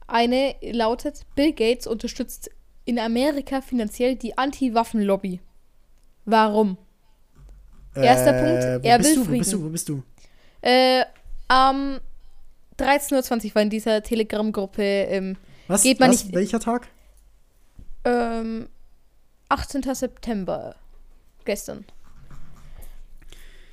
[0.06, 2.50] Eine lautet, Bill Gates unterstützt
[2.84, 5.40] in Amerika finanziell die Anti-Waffen-Lobby.
[6.24, 6.76] Warum?
[7.94, 9.35] Erster äh, Punkt, er will du, Frieden.
[9.35, 9.64] Wo bist du?
[9.64, 10.02] Wo bist du?
[10.62, 11.05] Äh,
[11.48, 12.00] am
[12.78, 14.83] 13.20 Uhr war in dieser Telegram-Gruppe.
[14.83, 15.37] Ähm,
[15.68, 15.83] was?
[15.83, 16.24] Geht man was?
[16.24, 16.35] nicht.
[16.35, 16.88] Welcher Tag?
[18.05, 18.68] Ähm,
[19.48, 19.83] 18.
[19.94, 20.74] September.
[21.44, 21.85] Gestern.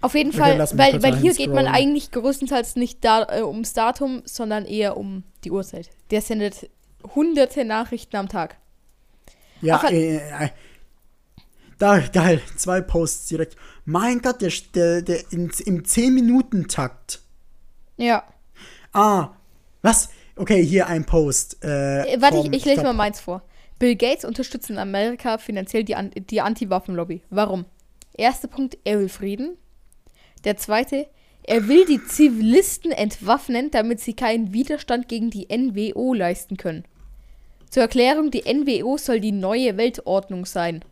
[0.01, 3.73] Auf jeden okay, Fall, weil, weil hier geht man eigentlich größtenteils nicht da, äh, ums
[3.73, 5.89] Datum, sondern eher um die Uhrzeit.
[6.11, 6.69] Der sendet
[7.15, 8.55] hunderte Nachrichten am Tag.
[9.61, 10.49] Ja, äh, äh,
[11.79, 13.55] da, geil, zwei Posts direkt.
[13.85, 17.21] Mein Gott, der, der, der in, im 10-Minuten-Takt.
[17.97, 18.23] Ja.
[18.93, 19.29] Ah,
[19.81, 20.09] was?
[20.35, 21.63] Okay, hier ein Post.
[21.63, 23.41] Äh, äh Warte, ich, ich lese mal meins vor.
[23.79, 25.95] Bill Gates unterstützt in Amerika finanziell die,
[26.29, 27.23] die Anti-Waffen-Lobby.
[27.29, 27.65] Warum?
[28.13, 29.57] Erster Punkt, er will Frieden.
[30.43, 31.07] Der zweite,
[31.43, 36.83] er will die Zivilisten entwaffnen, damit sie keinen Widerstand gegen die NWO leisten können.
[37.69, 40.83] Zur Erklärung, die NWO soll die neue Weltordnung sein.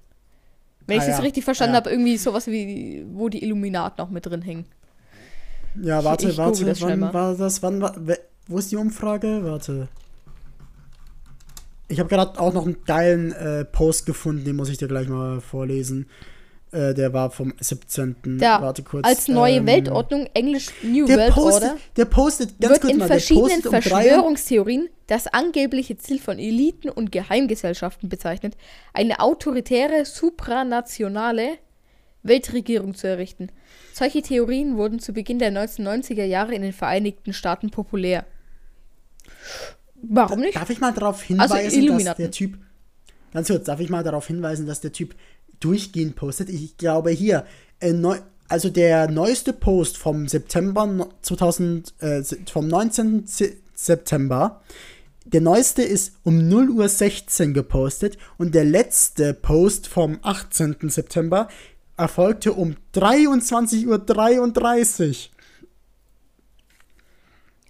[0.87, 1.23] Wenn ah, ich das ja.
[1.23, 1.81] richtig verstanden ja.
[1.81, 4.65] habe, irgendwie sowas wie, wo die Illuminat noch mit drin hängen.
[5.81, 7.61] Ja, warte, ich, ich warte, wann war das?
[7.61, 7.95] Wann war,
[8.47, 9.43] wo ist die Umfrage?
[9.43, 9.89] Warte.
[11.89, 15.07] Ich habe gerade auch noch einen geilen äh, Post gefunden, den muss ich dir gleich
[15.07, 16.07] mal vorlesen.
[16.71, 18.37] Äh, der war vom 17.
[18.39, 19.07] Da, Warte kurz.
[19.07, 22.99] Als neue ähm, Weltordnung, Englisch New World postet, Order, der postet, ganz wird kurz in
[22.99, 28.57] mal, verschiedenen um Verschwörungstheorien das angebliche Ziel von Eliten und Geheimgesellschaften bezeichnet,
[28.93, 31.57] eine autoritäre, supranationale
[32.23, 33.47] Weltregierung zu errichten.
[33.93, 38.25] Solche Theorien wurden zu Beginn der 1990er Jahre in den Vereinigten Staaten populär.
[39.95, 40.57] Warum nicht?
[40.57, 42.57] Darf ich mal darauf hinweisen, also dass der Typ.
[43.33, 45.15] Ganz kurz, darf ich mal darauf hinweisen, dass der Typ
[45.59, 46.49] durchgehend postet.
[46.49, 47.45] Ich glaube hier,
[47.79, 47.93] äh,
[48.47, 53.25] also der neueste Post vom September 2000, äh, vom 19.
[53.75, 54.61] September,
[55.25, 60.77] der neueste ist um 0.16 Uhr gepostet und der letzte Post vom 18.
[60.89, 61.49] September
[61.97, 65.15] erfolgte um 23.33 Uhr.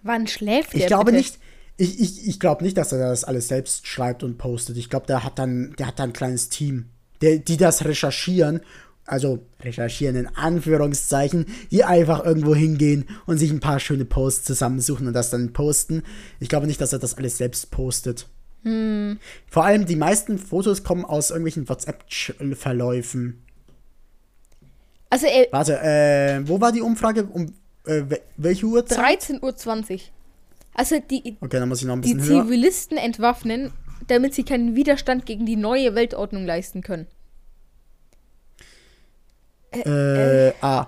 [0.03, 0.81] Wann schläft er?
[0.81, 1.17] Ich glaube bitte?
[1.17, 1.39] nicht.
[1.77, 4.77] Ich, ich, ich glaube nicht, dass er das alles selbst schreibt und postet.
[4.77, 6.89] Ich glaube, der hat dann, der hat dann ein kleines Team
[7.21, 8.61] der, die das recherchieren,
[9.05, 15.07] also recherchieren in Anführungszeichen, die einfach irgendwo hingehen und sich ein paar schöne Posts zusammensuchen
[15.07, 16.03] und das dann posten.
[16.39, 18.27] Ich glaube nicht, dass er das alles selbst postet.
[18.63, 19.17] Hm.
[19.47, 23.41] Vor allem die meisten Fotos kommen aus irgendwelchen WhatsApp-Verläufen.
[25.09, 27.23] Also, äh, Warte, äh, wo war die Umfrage?
[27.23, 27.53] Um
[27.85, 28.03] äh,
[28.35, 29.21] welche Uhrzeit?
[29.21, 29.99] 13.20 Uhr.
[30.73, 33.71] Also die, okay, dann muss ich noch ein bisschen die Zivilisten entwaffnen
[34.07, 37.07] damit sie keinen Widerstand gegen die neue Weltordnung leisten können.
[39.71, 40.87] Äh, äh, ah.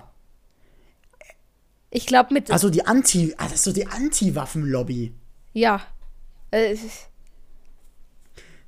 [1.90, 2.50] Ich glaube mit.
[2.50, 5.12] Also die Anti, ah, das ist so die Anti-Waffen-Lobby.
[5.52, 5.82] Ja.
[6.50, 6.76] Äh,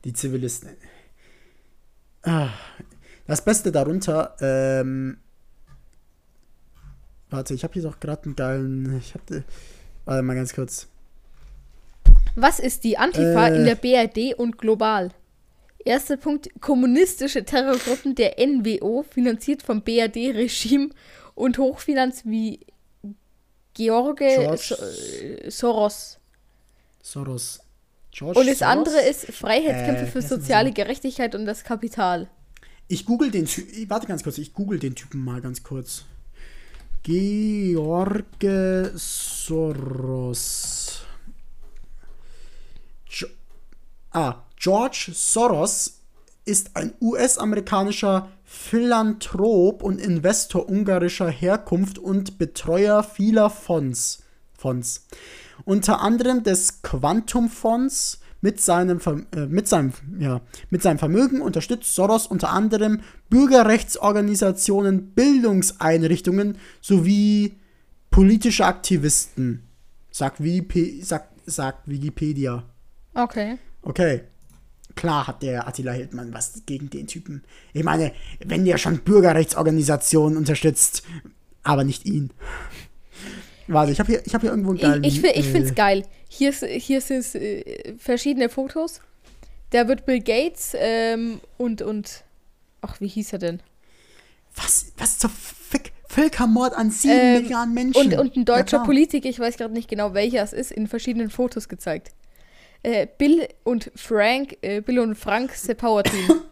[0.05, 0.77] die Zivilisten.
[2.23, 2.49] Ah,
[3.27, 5.19] das Beste darunter, ähm,
[7.33, 8.99] Warte, ich habe hier doch gerade einen geilen.
[8.99, 9.43] Ich hatte.
[10.05, 10.89] Warte mal ganz kurz.
[12.35, 13.57] Was ist die Antifa äh.
[13.57, 15.11] in der BRD und global?
[15.85, 20.91] Erster Punkt: Kommunistische Terrorgruppen der NWO, finanziert vom BRD-Regime
[21.35, 22.61] und Hochfinanz wie
[23.75, 24.57] George
[25.49, 26.19] so Soros.
[27.03, 27.61] Soros.
[28.11, 28.73] George und das Soros?
[28.77, 32.29] andere ist Freiheitskämpfe äh, für soziale Gerechtigkeit und das Kapital.
[32.89, 33.89] Ich google den Typen.
[33.91, 36.05] Warte ganz kurz, ich google den Typen mal ganz kurz.
[37.03, 38.25] George
[38.95, 40.82] Soros.
[44.13, 46.03] Ah, George Soros
[46.45, 54.23] ist ein US-amerikanischer Philanthrop und Investor ungarischer Herkunft und Betreuer vieler Fonds.
[54.57, 55.07] Fonds.
[55.65, 58.19] Unter anderem des Quantum Fonds.
[58.45, 59.01] Mit seinem,
[59.37, 67.55] äh, mit, seinem, ja, mit seinem Vermögen unterstützt Soros unter anderem Bürgerrechtsorganisationen, Bildungseinrichtungen sowie
[68.11, 69.63] politische Aktivisten.
[70.11, 72.65] Sagt, Wikip sagt, sagt Wikipedia.
[73.15, 73.59] Okay.
[73.83, 74.23] Okay
[74.95, 77.43] klar hat der Attila Hildmann was gegen den Typen.
[77.73, 78.13] Ich meine,
[78.45, 81.03] wenn der schon Bürgerrechtsorganisationen unterstützt,
[81.63, 82.31] aber nicht ihn.
[83.69, 85.05] Warte, ich habe hier, hab hier irgendwo einen geilen...
[85.05, 86.05] Ich, ich, ich finde es äh, geil.
[86.29, 89.01] Hier, hier sind äh, verschiedene Fotos.
[89.71, 92.25] Da wird Bill Gates ähm, und, und...
[92.81, 93.63] Ach, wie hieß er denn?
[94.57, 95.93] Was, was zur Fick?
[96.09, 98.13] Völkermord an sieben ähm, Milliarden Menschen.
[98.13, 100.87] Und, und ein deutscher ja, Politiker, ich weiß gerade nicht genau welcher es ist, in
[100.87, 102.13] verschiedenen Fotos gezeigt
[102.83, 106.29] äh, Bill und Frank, äh, Bill und Frank The Power Team.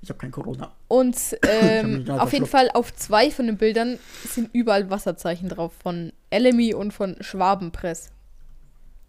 [0.00, 0.72] Ich habe kein Corona.
[0.86, 6.14] Und ähm, auf jeden Fall auf zwei von den Bildern sind überall Wasserzeichen drauf von
[6.30, 8.08] Elemi und von Schwabenpress.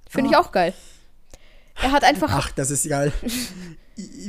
[0.10, 0.32] Finde ah.
[0.32, 0.74] ich auch geil.
[1.82, 2.30] Er hat einfach.
[2.34, 3.14] Ach, das ist geil.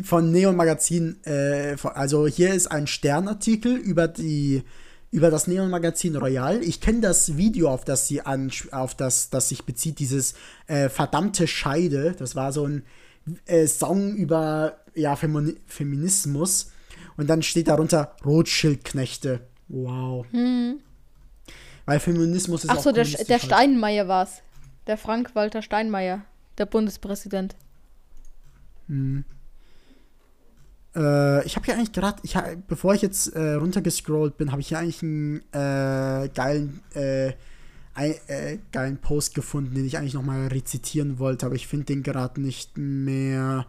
[0.04, 4.62] von Neon Magazin, äh, also hier ist ein Sternartikel über die
[5.10, 6.62] über das Neon-Magazin Royal.
[6.62, 10.34] Ich kenne das Video, auf das sie an, auf das, das sich bezieht, dieses
[10.66, 12.14] äh, verdammte Scheide.
[12.18, 12.84] Das war so ein
[13.46, 16.70] äh, Song über ja, Femi Feminismus.
[17.16, 19.40] Und dann steht darunter Rotschildknechte.
[19.68, 20.26] Wow.
[20.30, 20.80] Hm.
[21.86, 24.42] Weil Feminismus ist Ach so, der, der Steinmeier war es.
[24.86, 26.24] Der Frank-Walter Steinmeier,
[26.56, 27.56] der Bundespräsident.
[28.86, 29.24] Hm.
[30.94, 32.20] Äh, ich habe hier eigentlich gerade,
[32.66, 37.34] bevor ich jetzt äh, runtergescrollt bin, habe ich hier eigentlich einen äh, geilen, äh,
[37.94, 42.40] äh, geilen Post gefunden, den ich eigentlich nochmal rezitieren wollte, aber ich finde den gerade
[42.40, 43.66] nicht mehr.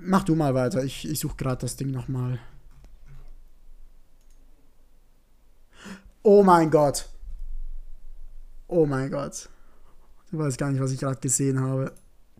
[0.00, 2.38] Mach du mal weiter, ich, ich suche gerade das Ding nochmal.
[6.22, 7.08] Oh mein Gott.
[8.68, 9.48] Oh mein Gott.
[10.30, 11.92] Du weißt gar nicht, was ich gerade gesehen habe.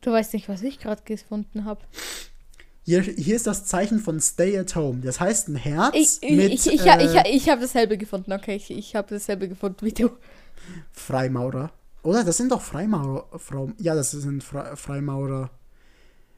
[0.07, 1.81] Du weißt nicht, was ich gerade gefunden habe.
[2.85, 5.01] Hier, hier ist das Zeichen von Stay at Home.
[5.01, 5.97] Das heißt ein Herz.
[5.97, 8.55] Ich, mit, ich, ich, äh, ich, ich habe dasselbe gefunden, okay.
[8.55, 10.11] Ich, ich habe dasselbe gefunden wie du.
[10.93, 11.73] Freimaurer.
[12.05, 12.23] Oder?
[12.23, 13.27] Das sind doch Freimaurer.
[13.37, 15.51] Frau, ja, das sind Fre Freimaurer.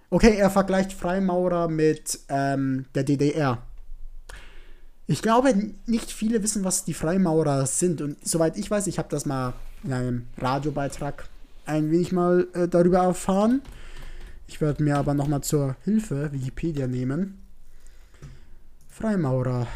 [0.09, 3.63] Okay, er vergleicht Freimaurer mit ähm, der DDR.
[5.07, 8.01] Ich glaube, nicht viele wissen, was die Freimaurer sind.
[8.01, 9.53] Und soweit ich weiß, ich habe das mal
[9.85, 11.29] in einem Radiobeitrag
[11.69, 13.63] ein wenig mal äh, darüber erfahren.
[14.47, 17.43] Ich werde mir aber nochmal zur Hilfe Wikipedia nehmen.
[18.89, 19.67] Freimaurer.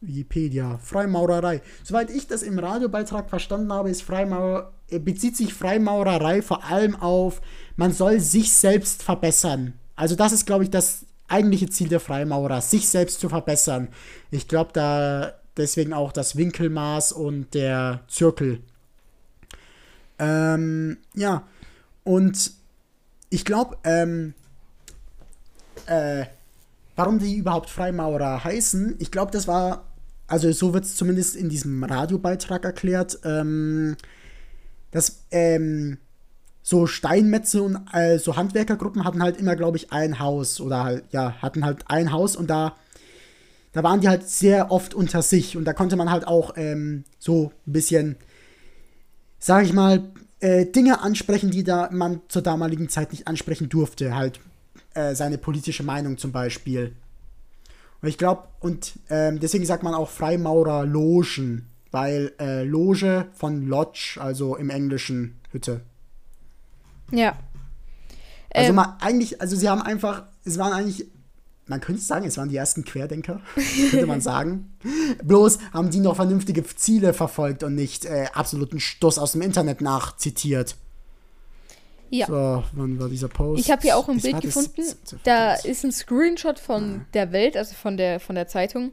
[0.00, 0.78] Wikipedia.
[0.78, 1.62] Freimaurerei.
[1.84, 6.96] Soweit ich das im Radiobeitrag verstanden habe, ist Freimaurer, äh, bezieht sich Freimaurerei vor allem
[6.96, 7.40] auf,
[7.76, 9.74] man soll sich selbst verbessern.
[9.94, 13.88] Also das ist, glaube ich, das eigentliche Ziel der Freimaurer, sich selbst zu verbessern.
[14.30, 18.60] Ich glaube da deswegen auch das Winkelmaß und der Zirkel
[20.18, 21.44] ähm, ja,
[22.04, 22.52] und
[23.30, 24.34] ich glaube, ähm,
[25.86, 26.26] äh,
[26.96, 29.84] warum die überhaupt Freimaurer heißen, ich glaube, das war,
[30.26, 33.96] also so wird es zumindest in diesem Radiobeitrag erklärt, ähm,
[34.90, 35.98] dass ähm,
[36.62, 41.04] so Steinmetze und äh, so Handwerkergruppen hatten halt immer, glaube ich, ein Haus oder halt,
[41.10, 42.76] ja, hatten halt ein Haus und da,
[43.72, 47.04] da waren die halt sehr oft unter sich und da konnte man halt auch ähm,
[47.18, 48.16] so ein bisschen
[49.42, 50.04] sage ich mal,
[50.38, 54.14] äh, Dinge ansprechen, die da man zur damaligen Zeit nicht ansprechen durfte.
[54.14, 54.40] Halt
[54.94, 56.94] äh, seine politische Meinung zum Beispiel.
[58.00, 63.66] Und ich glaube, und ähm, deswegen sagt man auch Freimaurer Logen, weil äh, Loge von
[63.66, 65.80] Lodge, also im Englischen Hütte.
[67.10, 67.36] Ja.
[68.54, 71.06] Also ähm, man, eigentlich, also sie haben einfach, es waren eigentlich
[71.66, 73.40] man könnte sagen, es waren die ersten Querdenker,
[73.90, 74.76] könnte man sagen.
[75.24, 79.80] Bloß haben die noch vernünftige Ziele verfolgt und nicht äh, absoluten Stoß aus dem Internet
[79.80, 80.76] nachzitiert.
[82.10, 82.26] Ja.
[82.26, 83.60] So, wann war dieser Post?
[83.60, 84.82] Ich habe hier auch ein das Bild gefunden.
[85.24, 87.00] Da ist ein Screenshot von ja.
[87.14, 88.92] der Welt, also von der, von der Zeitung.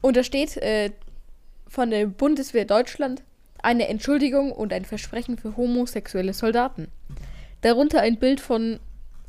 [0.00, 0.92] Und da steht äh,
[1.68, 3.22] von der Bundeswehr Deutschland
[3.62, 6.88] eine Entschuldigung und ein Versprechen für homosexuelle Soldaten.
[7.60, 8.78] Darunter ein Bild von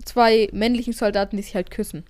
[0.08, 2.04] zwei männlichen Soldaten, die sich halt küssen.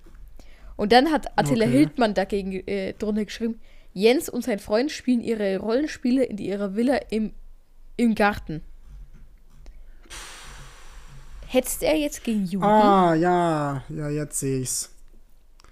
[0.76, 1.76] Und dann hat Attila okay.
[1.76, 3.60] Hildmann dagegen äh, drunter geschrieben,
[3.92, 7.32] Jens und sein Freund spielen ihre Rollenspiele in ihrer Villa im,
[7.96, 8.62] im Garten.
[11.48, 12.64] Hetzt er jetzt gegen Juden?
[12.64, 14.94] Ah, ja, ja, jetzt sehe ich's.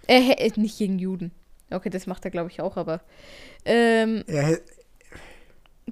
[0.07, 1.33] Er äh, nicht gegen Juden.
[1.71, 3.03] Okay, das macht er, glaube ich, auch, aber.
[3.65, 4.25] Ähm,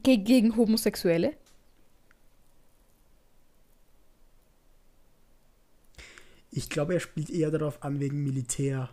[0.02, 1.32] ge gegen Homosexuelle.
[6.56, 8.88] Ich glaube, er spielt eher darauf an wegen Militär.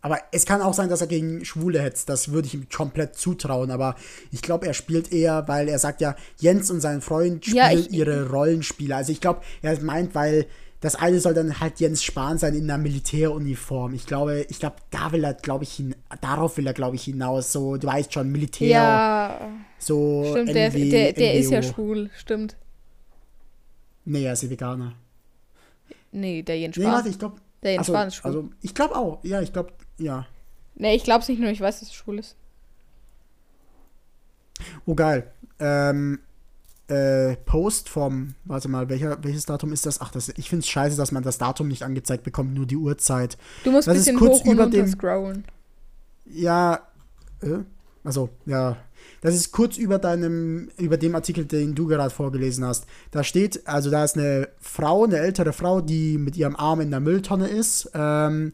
[0.00, 2.08] Aber es kann auch sein, dass er gegen Schwule hetzt.
[2.08, 3.70] Das würde ich ihm komplett zutrauen.
[3.70, 3.96] Aber
[4.30, 7.72] ich glaube, er spielt eher, weil er sagt ja, Jens und sein Freund spielen ja,
[7.72, 8.94] ich, ihre Rollenspiele.
[8.96, 10.46] Also ich glaube, er meint, weil
[10.80, 13.94] das eine soll dann halt Jens Spahn sein in einer Militäruniform.
[13.94, 17.04] Ich glaube, ich glaube, da will er, glaube ich, hin, darauf will er, glaube ich,
[17.04, 17.52] hinaus.
[17.52, 18.68] So, du weißt schon, Militär.
[18.68, 19.40] Ja.
[19.78, 20.24] So.
[20.30, 22.56] Stimmt, NW, der, der, der ist ja schwul, stimmt.
[24.04, 24.94] Nee, er ist Veganer.
[26.12, 26.86] Nee, der Jens Spahn.
[26.86, 27.36] Nee, warte, ich glaube.
[27.62, 28.28] Der Jens also, Spahn ist schwul.
[28.28, 29.24] Also, ich glaube auch.
[29.24, 30.26] Ja, ich glaube, ja.
[30.74, 32.36] Nee, ich glaube es nicht nur, ich weiß, dass es schwul ist.
[34.86, 35.30] Oh, geil.
[35.58, 36.20] Ähm,
[36.88, 40.00] äh, Post vom, warte mal, welcher, welches Datum ist das?
[40.00, 42.76] Ach, das, ich finde es scheiße, dass man das Datum nicht angezeigt bekommt, nur die
[42.76, 43.36] Uhrzeit.
[43.64, 45.44] Du musst ein bisschen kurz hoch und über dem, scrollen.
[46.24, 46.80] Ja,
[47.42, 47.58] äh,
[48.04, 48.76] also, ja.
[49.20, 52.84] Das ist kurz über deinem, über dem Artikel, den du gerade vorgelesen hast.
[53.10, 56.90] Da steht, also da ist eine Frau, eine ältere Frau, die mit ihrem Arm in
[56.90, 57.90] der Mülltonne ist.
[57.94, 58.52] Ähm,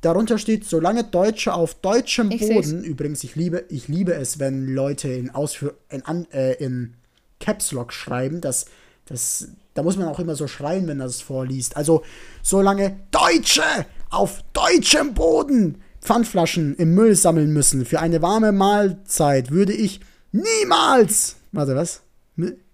[0.00, 2.86] darunter steht, solange Deutsche auf deutschem ich Boden, seh's.
[2.86, 6.02] übrigens, ich liebe, ich liebe es, wenn Leute in Ausführ in,
[6.32, 6.94] äh, in
[7.40, 8.40] Caps Lock schreiben.
[8.40, 8.66] Das,
[9.06, 11.76] das, da muss man auch immer so schreien, wenn es vorliest.
[11.76, 12.02] Also,
[12.42, 13.62] solange Deutsche
[14.10, 20.00] auf deutschem Boden Pfandflaschen im Müll sammeln müssen für eine warme Mahlzeit, würde ich
[20.30, 21.36] niemals.
[21.52, 22.02] Warte, was?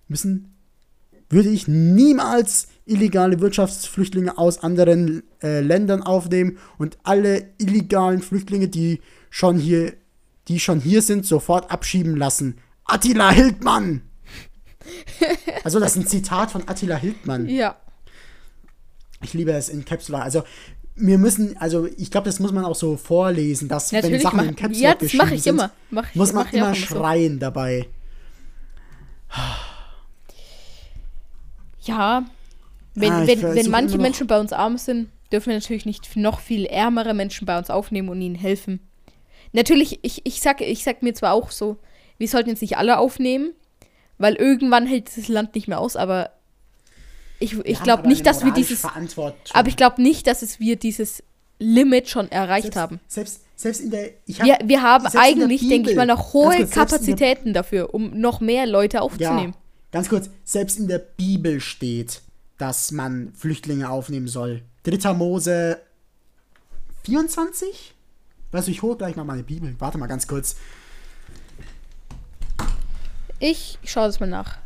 [0.07, 0.55] Müssen?
[1.31, 9.01] Würde ich niemals illegale Wirtschaftsflüchtlinge aus anderen äh, Ländern aufnehmen und alle illegalen Flüchtlinge, die
[9.31, 9.95] schon hier,
[10.49, 12.59] die schon hier sind, sofort abschieben lassen.
[12.85, 14.03] Attila Hildmann!
[15.65, 17.49] Also, das ist ein Zitat von Attila Hildmann.
[17.49, 17.77] Ja.
[19.23, 20.23] Ich liebe es in Caps Lock.
[20.23, 20.43] Also,
[20.95, 24.37] wir müssen, also ich glaube, das muss man auch so vorlesen, dass Natürlich wenn Sachen
[24.37, 25.71] mach, in Caps Lock ja, das mache ich sind, immer.
[25.91, 27.39] Mach ich, muss man mach immer schreien so.
[27.41, 27.89] dabei.
[31.81, 32.25] Ja,
[32.95, 36.41] wenn, ah, wenn, wenn manche Menschen bei uns arm sind, dürfen wir natürlich nicht noch
[36.41, 38.81] viel ärmere Menschen bei uns aufnehmen und ihnen helfen.
[39.53, 41.79] Natürlich, ich, ich, sag, ich sag mir zwar auch so,
[42.19, 43.53] wir sollten jetzt nicht alle aufnehmen,
[44.19, 46.31] weil irgendwann hält das Land nicht mehr aus, aber
[47.43, 48.85] ich, ich glaube nicht, dass wir dieses.
[48.85, 51.23] Aber ich glaube nicht, dass es wir dieses
[51.59, 53.01] Limit schon erreicht selbst, haben.
[53.09, 54.11] Selbst, selbst in der.
[54.39, 58.19] Hab, wir, wir haben eigentlich, denke ich mal, noch hohe kurz, Kapazitäten der, dafür, um
[58.19, 59.55] noch mehr Leute aufzunehmen.
[59.55, 62.23] Ja, ganz kurz, selbst in der Bibel steht,
[62.59, 64.63] dass man Flüchtlinge aufnehmen soll.
[64.85, 65.81] Dritter Mose
[67.05, 67.95] 24?
[68.53, 69.75] Weißt du, ich hole gleich mal meine Bibel.
[69.79, 70.57] Warte mal ganz kurz.
[73.39, 74.62] Ich schaue das mal nach.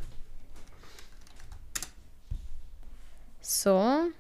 [3.47, 4.11] So.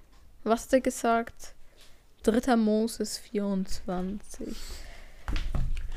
[0.44, 1.54] Was hat er gesagt?
[2.22, 4.56] Dritter Moses 24.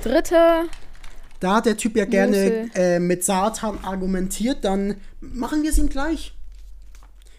[0.01, 0.65] Dritter.
[1.39, 5.89] Da hat der Typ ja gerne äh, mit Satan argumentiert, dann machen wir es ihm
[5.89, 6.33] gleich.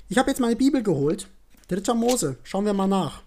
[0.09, 1.27] Ich habe jetzt meine Bibel geholt.
[1.67, 2.37] Dritter Mose.
[2.45, 3.23] Schauen wir mal nach.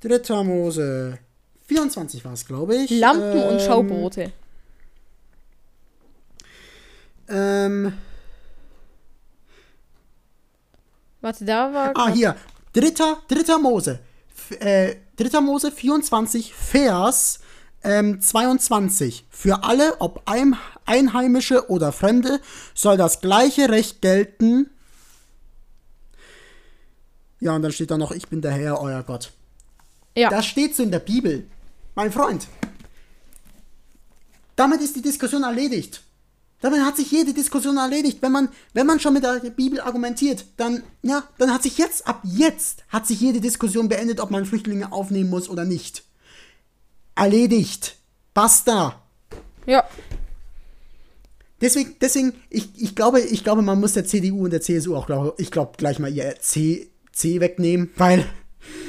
[0.00, 1.18] Dritter Mose.
[1.66, 2.90] 24 war es, glaube ich.
[2.90, 4.32] Lampen ähm, und Schaubrote.
[7.28, 7.92] Ähm.
[11.20, 11.92] Warte, da war.
[11.94, 12.36] Ah, hier.
[12.72, 14.00] Dritter, dritter Mose.
[14.34, 17.40] F äh, dritter Mose 24, Vers
[17.82, 19.26] ähm, 22.
[19.30, 22.40] Für alle, ob ein, Einheimische oder Fremde,
[22.74, 24.70] soll das gleiche Recht gelten.
[27.40, 29.32] Ja, und dann steht da noch, ich bin der Herr, euer Gott.
[30.16, 30.30] Ja.
[30.30, 31.46] Das steht so in der Bibel.
[31.94, 32.48] Mein Freund.
[34.56, 36.02] Damit ist die Diskussion erledigt.
[36.60, 38.18] Damit hat sich jede Diskussion erledigt.
[38.20, 42.06] Wenn man, wenn man schon mit der Bibel argumentiert, dann, ja, dann hat sich jetzt,
[42.06, 46.02] ab jetzt, hat sich jede Diskussion beendet, ob man Flüchtlinge aufnehmen muss oder nicht.
[47.14, 47.96] Erledigt.
[48.34, 49.00] Basta.
[49.66, 49.84] Ja.
[51.60, 55.06] Deswegen, deswegen, ich, ich glaube, ich glaube, man muss der CDU und der CSU auch,
[55.06, 58.24] glaub, ich glaube, gleich mal ihr C, C wegnehmen, weil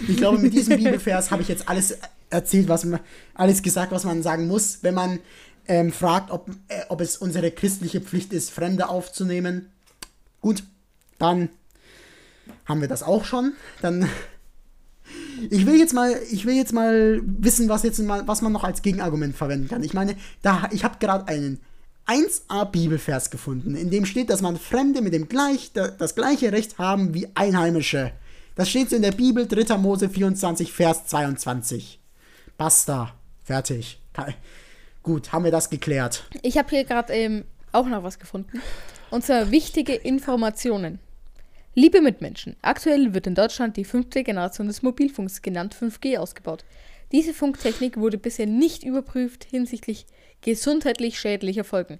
[0.08, 1.98] ich glaube, mit diesem Bibelvers habe ich jetzt alles
[2.30, 3.00] erzählt, was man,
[3.34, 5.20] alles gesagt, was man sagen muss, wenn man
[5.70, 9.72] ähm, fragt, ob, äh, ob es unsere christliche Pflicht ist, Fremde aufzunehmen.
[10.42, 10.64] Gut,
[11.20, 11.50] dann
[12.66, 13.54] haben wir das auch schon.
[13.82, 14.10] Dann
[15.50, 18.64] ich will jetzt mal, ich will jetzt mal wissen, was jetzt mal, was man noch
[18.64, 19.84] als Gegenargument verwenden kann.
[19.84, 21.60] Ich meine, da ich habe gerade einen
[22.08, 26.80] 1a Bibelvers gefunden, in dem steht, dass man Fremde mit dem gleich, das gleiche Recht
[26.80, 28.12] haben wie Einheimische.
[28.56, 29.78] Das steht so in der Bibel, 3.
[29.78, 32.00] Mose 24, Vers 22.
[32.58, 33.14] Basta.
[33.44, 34.00] Fertig.
[35.10, 36.26] Gut, haben wir das geklärt.
[36.44, 38.62] Ich habe hier gerade ähm, auch noch was gefunden.
[39.10, 41.00] Und zwar wichtige Informationen.
[41.74, 46.64] Liebe Mitmenschen, aktuell wird in Deutschland die fünfte Generation des Mobilfunks genannt 5G ausgebaut.
[47.12, 50.06] Diese Funktechnik wurde bisher nicht überprüft hinsichtlich
[50.44, 52.00] gesundheitlich schädlicher Folgen.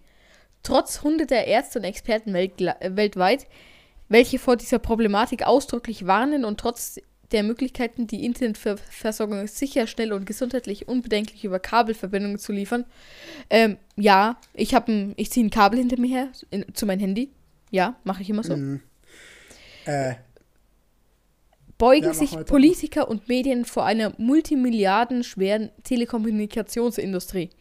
[0.62, 3.48] Trotz hunderter Ärzte und Experten weltweit
[4.08, 7.00] welche vor dieser Problematik ausdrücklich warnen und trotz
[7.32, 12.86] der Möglichkeiten, die Internetversorgung sicher, schnell und gesundheitlich unbedenklich über Kabelverbindungen zu liefern.
[13.50, 17.32] Ähm, ja, ich habe ich ziehe ein Kabel hinter mir her in, zu meinem Handy.
[17.72, 18.56] Ja, mache ich immer so.
[18.56, 18.82] Mhm.
[19.86, 20.16] Äh.
[21.78, 27.52] Beugen ja, sich Politiker und Medien vor einer multimilliardenschweren Telekommunikationsindustrie,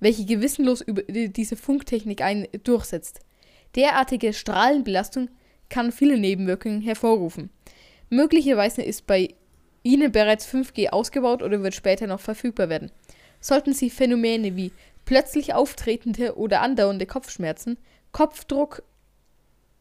[0.00, 3.20] welche gewissenlos über diese Funktechnik ein durchsetzt.
[3.74, 5.28] Derartige Strahlenbelastung
[5.68, 7.50] kann viele Nebenwirkungen hervorrufen.
[8.10, 9.34] Möglicherweise ist bei
[9.82, 12.90] Ihnen bereits 5G ausgebaut oder wird später noch verfügbar werden.
[13.40, 14.72] Sollten Sie Phänomene wie
[15.04, 17.78] plötzlich auftretende oder andauernde Kopfschmerzen,
[18.12, 18.82] Kopfdruck,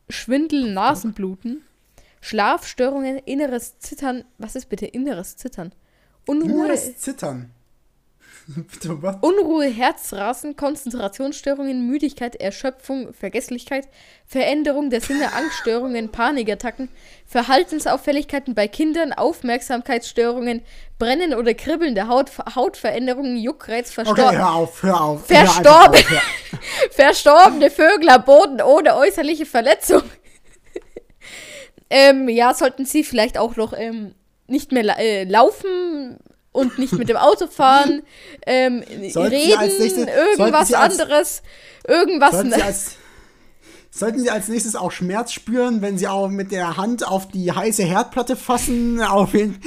[0.10, 1.64] Schwindel, Nasenbluten,
[2.22, 5.72] Schlafstörungen, inneres Zittern, was ist bitte inneres Zittern?
[6.28, 7.52] Unruhe, inneres Zittern.
[9.22, 13.88] Unruhe, Herzrasen, Konzentrationsstörungen, Müdigkeit, Erschöpfung, Vergesslichkeit,
[14.26, 16.90] Veränderung der Sinne, Angststörungen, Panikattacken,
[17.26, 20.62] Verhaltensauffälligkeiten bei Kindern, Aufmerksamkeitsstörungen,
[21.00, 24.26] Brennen oder Kribbeln der Haut, Hautveränderungen, Juckreiz, Verstorben.
[24.26, 25.26] Okay, hör auf, hör auf.
[25.26, 30.04] Verstorben, hör auf, verstorbene Vögel am Boden ohne äußerliche Verletzung.
[31.90, 34.14] ähm, ja, sollten Sie vielleicht auch noch ähm,
[34.48, 36.20] nicht mehr äh, laufen,
[36.56, 38.02] und nicht mit dem Auto fahren,
[38.46, 41.42] ähm, reden, nächstes, irgendwas als, anderes,
[41.88, 42.32] irgendwas.
[42.32, 42.92] Sollten Sie, als,
[43.92, 47.52] sollten Sie als nächstes auch Schmerz spüren, wenn Sie auch mit der Hand auf die
[47.52, 49.02] heiße Herdplatte fassen?
[49.04, 49.60] Auf den,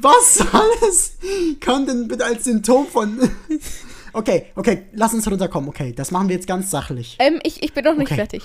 [0.00, 1.12] was alles
[1.60, 3.18] kann denn bitte als Symptom von.
[4.12, 5.68] Okay, okay, lass uns runterkommen.
[5.68, 7.16] Okay, das machen wir jetzt ganz sachlich.
[7.20, 8.16] Ähm, ich, ich bin noch nicht okay.
[8.16, 8.42] fertig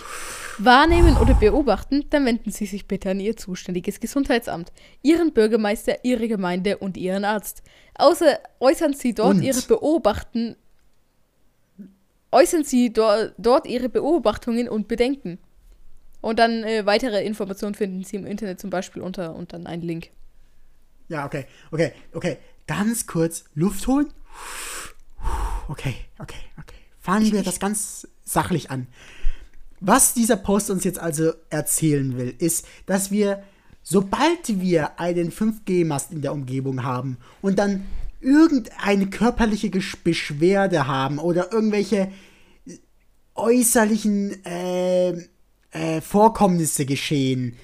[0.58, 6.28] wahrnehmen oder beobachten, dann wenden Sie sich bitte an Ihr zuständiges Gesundheitsamt, Ihren Bürgermeister, Ihre
[6.28, 7.64] Gemeinde und Ihren Arzt.
[7.96, 9.44] Außer äußern Sie dort und?
[9.44, 10.56] Ihre Beobachten,
[12.32, 13.06] äußern Sie do
[13.38, 15.40] dort Ihre Beobachtungen und Bedenken.
[16.22, 19.84] Und dann äh, weitere Informationen finden Sie im Internet zum Beispiel unter und dann einen
[19.84, 20.10] Link.
[21.08, 22.38] Ja, okay, okay, okay.
[22.68, 24.12] Ganz kurz Luft holen.
[25.68, 26.76] Okay, okay, okay.
[27.00, 28.88] Fangen wir das ganz sachlich an.
[29.80, 33.44] Was dieser Post uns jetzt also erzählen will, ist, dass wir,
[33.84, 37.86] sobald wir einen 5G-Mast in der Umgebung haben und dann
[38.22, 42.12] irgendeine körperliche Beschwerde haben oder irgendwelche
[43.36, 45.10] äußerlichen äh,
[45.72, 47.58] äh, Vorkommnisse geschehen,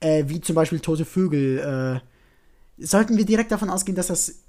[0.00, 2.00] äh, wie zum Beispiel tote Vögel,
[2.78, 4.42] äh, sollten wir direkt davon ausgehen, dass das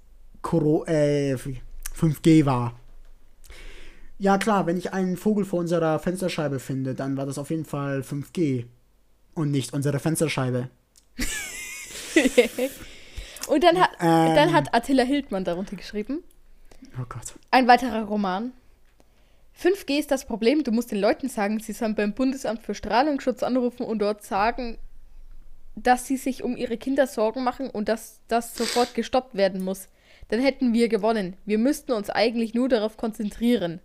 [1.98, 2.80] 5G äh, war.
[4.20, 7.66] Ja, klar, wenn ich einen Vogel vor unserer Fensterscheibe finde, dann war das auf jeden
[7.66, 8.66] Fall 5G.
[9.36, 10.70] Und nicht unsere Fensterscheibe.
[13.48, 16.24] und dann hat, ähm, dann hat Attila Hildmann darunter geschrieben.
[17.00, 17.36] Oh Gott.
[17.52, 18.52] Ein weiterer Roman.
[19.62, 20.64] 5G ist das Problem.
[20.64, 24.80] Du musst den Leuten sagen, sie sollen beim Bundesamt für Strahlungsschutz anrufen und dort sagen,
[25.76, 29.88] dass sie sich um ihre Kinder Sorgen machen und dass das sofort gestoppt werden muss.
[30.30, 31.36] Dann hätten wir gewonnen.
[31.46, 33.80] Wir müssten uns eigentlich nur darauf konzentrieren.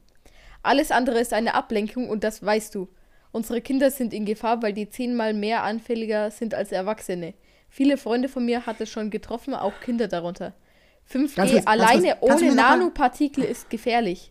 [0.62, 2.88] Alles andere ist eine Ablenkung und das weißt du.
[3.32, 7.34] Unsere Kinder sind in Gefahr, weil die zehnmal mehr anfälliger sind als Erwachsene.
[7.68, 10.52] Viele Freunde von mir hat es schon getroffen, auch Kinder darunter.
[11.10, 14.30] 5G ganz alleine ganz ohne Nanopartikel ist gefährlich.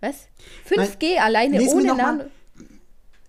[0.00, 0.28] Was?
[0.68, 2.24] 5G Nein, alleine ohne Nano.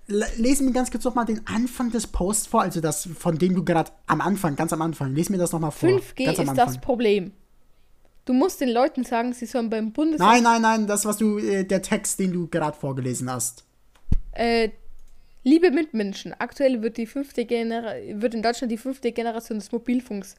[0.08, 3.54] Lesen mir ganz kurz noch mal den Anfang des Posts vor, also das, von dem
[3.54, 5.90] du gerade am Anfang, ganz am Anfang, lesen mir das noch mal vor.
[5.90, 7.34] 5G ist das Problem.
[8.26, 10.30] Du musst den Leuten sagen, sie sollen beim Bundesamt.
[10.30, 13.64] Nein, nein, nein, das, was du, äh, der Text, den du gerade vorgelesen hast.
[14.34, 14.70] Äh,
[15.44, 20.36] liebe Mitmenschen, aktuell wird die fünfte Genera wird in Deutschland die fünfte Generation des Mobilfunks,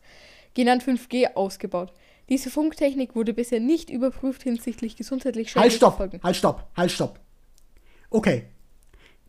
[0.54, 1.92] genannt 5G, ausgebaut.
[2.28, 6.20] Diese Funktechnik wurde bisher nicht überprüft hinsichtlich gesundheitlich schädlicher halt, stopp, Folgen.
[6.22, 7.18] Halt, stopp, halt, stopp.
[8.08, 8.44] Okay.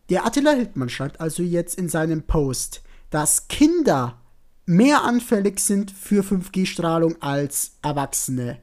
[0.09, 4.20] Der Attila Hildmann schreibt also jetzt in seinem Post, dass Kinder
[4.72, 8.57] mehr anfällig sind für 5G-Strahlung als Erwachsene.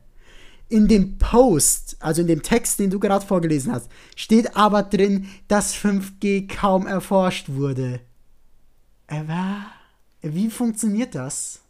[0.71, 5.29] In dem Post, also in dem Text, den du gerade vorgelesen hast, steht aber drin,
[5.49, 8.01] dass 5G kaum erforscht wurde.
[9.07, 9.67] Aber
[10.23, 11.61] wie funktioniert das?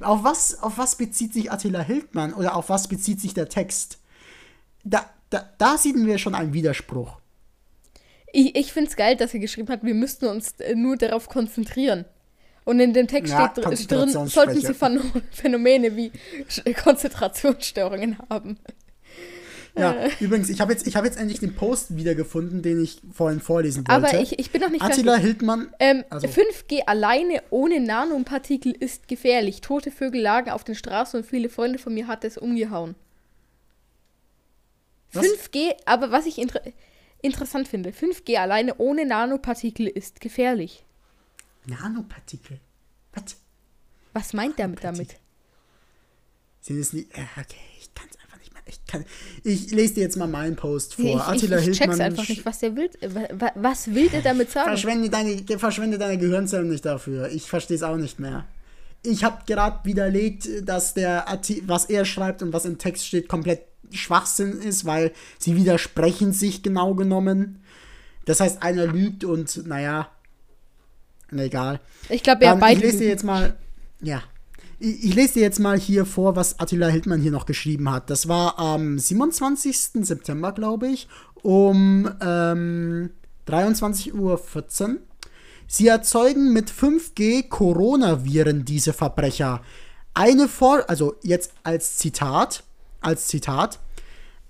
[0.00, 3.98] Auf was, auf was bezieht sich Attila Hildmann oder auf was bezieht sich der Text?
[4.84, 7.18] Da, da, da sehen wir schon einen Widerspruch.
[8.32, 12.04] Ich, ich finde es geil, dass er geschrieben hat, wir müssten uns nur darauf konzentrieren.
[12.64, 14.74] Und in dem Text ja, steht drin, sollten sie
[15.30, 16.12] Phänomene wie
[16.74, 18.58] Konzentrationsstörungen haben.
[19.78, 20.10] Ja, äh.
[20.20, 24.08] übrigens, ich habe jetzt, hab jetzt endlich den Post wiedergefunden, den ich vorhin vorlesen wollte.
[24.08, 25.26] Aber ich, ich bin noch nicht Attila fertig.
[25.26, 25.72] Hildmann.
[25.78, 26.26] Ähm, also.
[26.26, 29.60] 5G alleine ohne Nanopartikel ist gefährlich.
[29.60, 32.94] Tote Vögel lagen auf den Straßen und viele Freunde von mir hat es umgehauen.
[35.12, 35.24] Was?
[35.24, 36.60] 5G, aber was ich inter
[37.22, 40.84] interessant finde, 5G alleine ohne Nanopartikel ist gefährlich.
[41.66, 42.60] Nanopartikel.
[43.12, 43.36] Was?
[44.12, 45.16] Was meint er damit?
[46.60, 47.10] Sind es nicht.
[47.16, 48.62] Äh, okay, ich kann es einfach nicht mehr.
[48.66, 49.04] Ich, kann,
[49.44, 51.04] ich lese dir jetzt mal meinen Post vor.
[51.04, 51.98] Nee, ich, Attila ich, ich Hildmann.
[51.98, 52.90] check's einfach nicht, was der will.
[53.54, 54.68] Was will er damit sagen?
[54.68, 57.30] Verschwende deine, verschwende deine Gehirnzellen nicht dafür.
[57.30, 58.46] Ich verstehe es auch nicht mehr.
[59.02, 61.24] Ich habe gerade widerlegt, dass der
[61.64, 66.62] was er schreibt und was im Text steht komplett Schwachsinn ist, weil sie widersprechen sich
[66.62, 67.62] genau genommen.
[68.26, 70.10] Das heißt, einer lügt und naja,
[71.38, 71.80] egal.
[72.08, 72.78] Ich glaube, er beide.
[72.78, 73.56] Ich lese dir jetzt mal,
[74.00, 74.22] ja.
[74.78, 78.08] Ich, ich, lese dir jetzt mal hier vor, was Attila Hildmann hier noch geschrieben hat.
[78.08, 80.06] Das war am 27.
[80.06, 81.06] September, glaube ich,
[81.42, 83.10] um ähm,
[83.46, 84.40] 23.14 Uhr.
[85.66, 89.60] Sie erzeugen mit 5G Coronaviren diese Verbrecher.
[90.14, 92.64] Eine Vor also jetzt als Zitat,
[93.00, 93.78] als Zitat,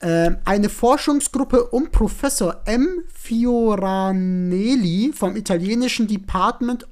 [0.02, 3.02] eine Forschungsgruppe um Professor M.
[3.12, 6.86] Fioranelli vom italienischen Department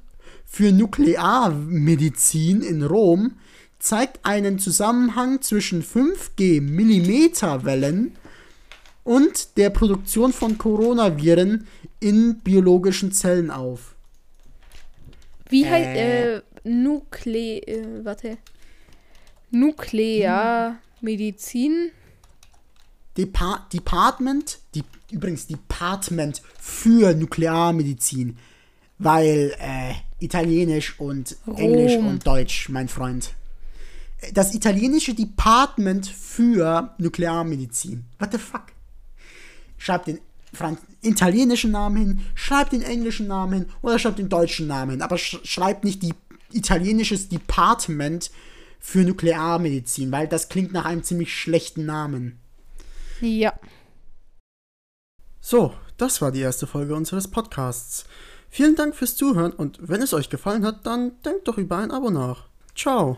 [0.45, 3.33] für Nuklearmedizin in Rom
[3.79, 8.15] zeigt einen Zusammenhang zwischen 5G Millimeterwellen
[9.03, 11.67] und der Produktion von Coronaviren
[11.99, 13.95] in biologischen Zellen auf.
[15.49, 18.37] Wie heißt äh, äh Nukle äh, warte
[19.51, 21.91] Nuklearmedizin
[23.19, 28.37] Depar Department, die, übrigens Department für Nuklearmedizin,
[28.97, 29.93] weil äh,
[30.23, 31.57] Italienisch und Rom.
[31.57, 33.33] Englisch und Deutsch, mein Freund.
[34.33, 38.05] Das italienische Department für Nuklearmedizin.
[38.19, 38.67] What the fuck?
[39.77, 40.19] Schreibt den
[40.53, 45.01] Franz italienischen Namen hin, schreibt den englischen Namen hin oder schreibt den deutschen Namen hin,
[45.01, 46.13] aber sch schreibt nicht die
[46.53, 48.31] italienisches Department
[48.79, 52.39] für Nuklearmedizin, weil das klingt nach einem ziemlich schlechten Namen.
[53.21, 53.53] Ja.
[55.41, 58.05] So, das war die erste Folge unseres Podcasts.
[58.49, 61.91] Vielen Dank fürs Zuhören und wenn es euch gefallen hat, dann denkt doch über ein
[61.91, 62.47] Abo nach.
[62.75, 63.17] Ciao.